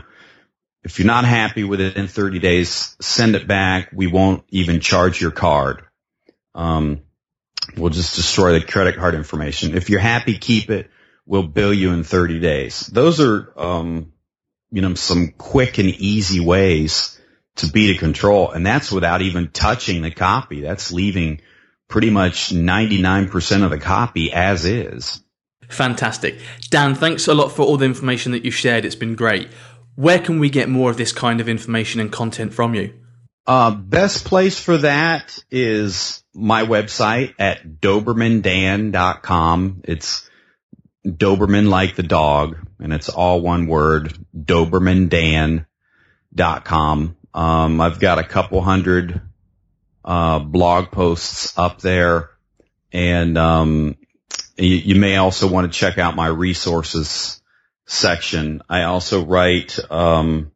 [0.83, 3.89] if you're not happy with it in 30 days, send it back.
[3.93, 5.83] We won't even charge your card.
[6.53, 7.01] Um,
[7.77, 9.75] we'll just destroy the credit card information.
[9.75, 10.89] If you're happy, keep it.
[11.25, 12.85] We'll bill you in 30 days.
[12.87, 14.11] Those are, um,
[14.71, 17.19] you know, some quick and easy ways
[17.57, 18.51] to beat a control.
[18.51, 20.61] And that's without even touching the copy.
[20.61, 21.39] That's leaving
[21.87, 25.23] pretty much 99% of the copy as is.
[25.69, 26.39] Fantastic.
[26.69, 28.83] Dan, thanks a lot for all the information that you've shared.
[28.83, 29.49] It's been great.
[29.95, 32.93] Where can we get more of this kind of information and content from you?
[33.45, 39.81] Uh, best place for that is my website at dobermandan.com.
[39.83, 40.29] It's
[41.05, 47.17] Doberman like the dog, and it's all one word, dobermandan.com.
[47.33, 49.21] Um, I've got a couple hundred
[50.05, 52.29] uh, blog posts up there,
[52.93, 53.97] and um,
[54.55, 57.41] you, you, may also want to check out my resources
[57.85, 58.61] section.
[58.69, 60.51] I also write um,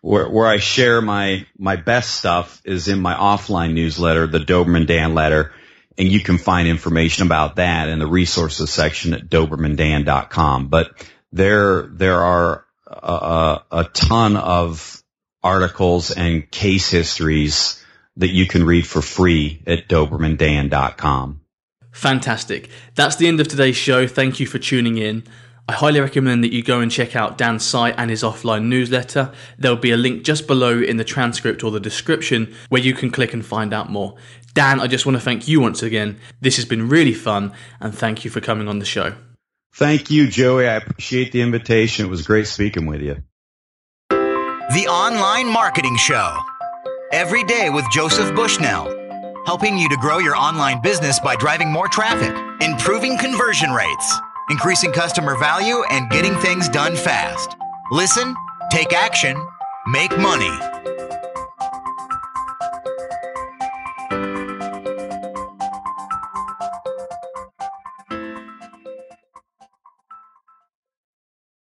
[0.00, 4.86] where, where I share my my best stuff is in my offline newsletter, the Doberman
[4.86, 5.52] Dan letter,
[5.98, 10.68] and you can find information about that in the resources section at dobermandan.com.
[10.68, 15.02] But there there are a, a ton of
[15.42, 17.82] articles and case histories
[18.16, 21.40] that you can read for free at dobermandan.com.
[21.92, 22.68] Fantastic.
[22.94, 24.06] That's the end of today's show.
[24.06, 25.24] Thank you for tuning in.
[25.70, 29.32] I highly recommend that you go and check out Dan's site and his offline newsletter.
[29.56, 33.12] There'll be a link just below in the transcript or the description where you can
[33.12, 34.16] click and find out more.
[34.52, 36.18] Dan, I just want to thank you once again.
[36.40, 39.14] This has been really fun and thank you for coming on the show.
[39.72, 40.66] Thank you, Joey.
[40.66, 42.06] I appreciate the invitation.
[42.06, 43.22] It was great speaking with you.
[44.08, 46.36] The Online Marketing Show.
[47.12, 48.92] Every day with Joseph Bushnell,
[49.46, 54.20] helping you to grow your online business by driving more traffic, improving conversion rates,
[54.50, 57.56] increasing customer value, and getting things done fast.
[57.90, 58.34] Listen,
[58.70, 59.36] take action,
[59.86, 60.89] make money.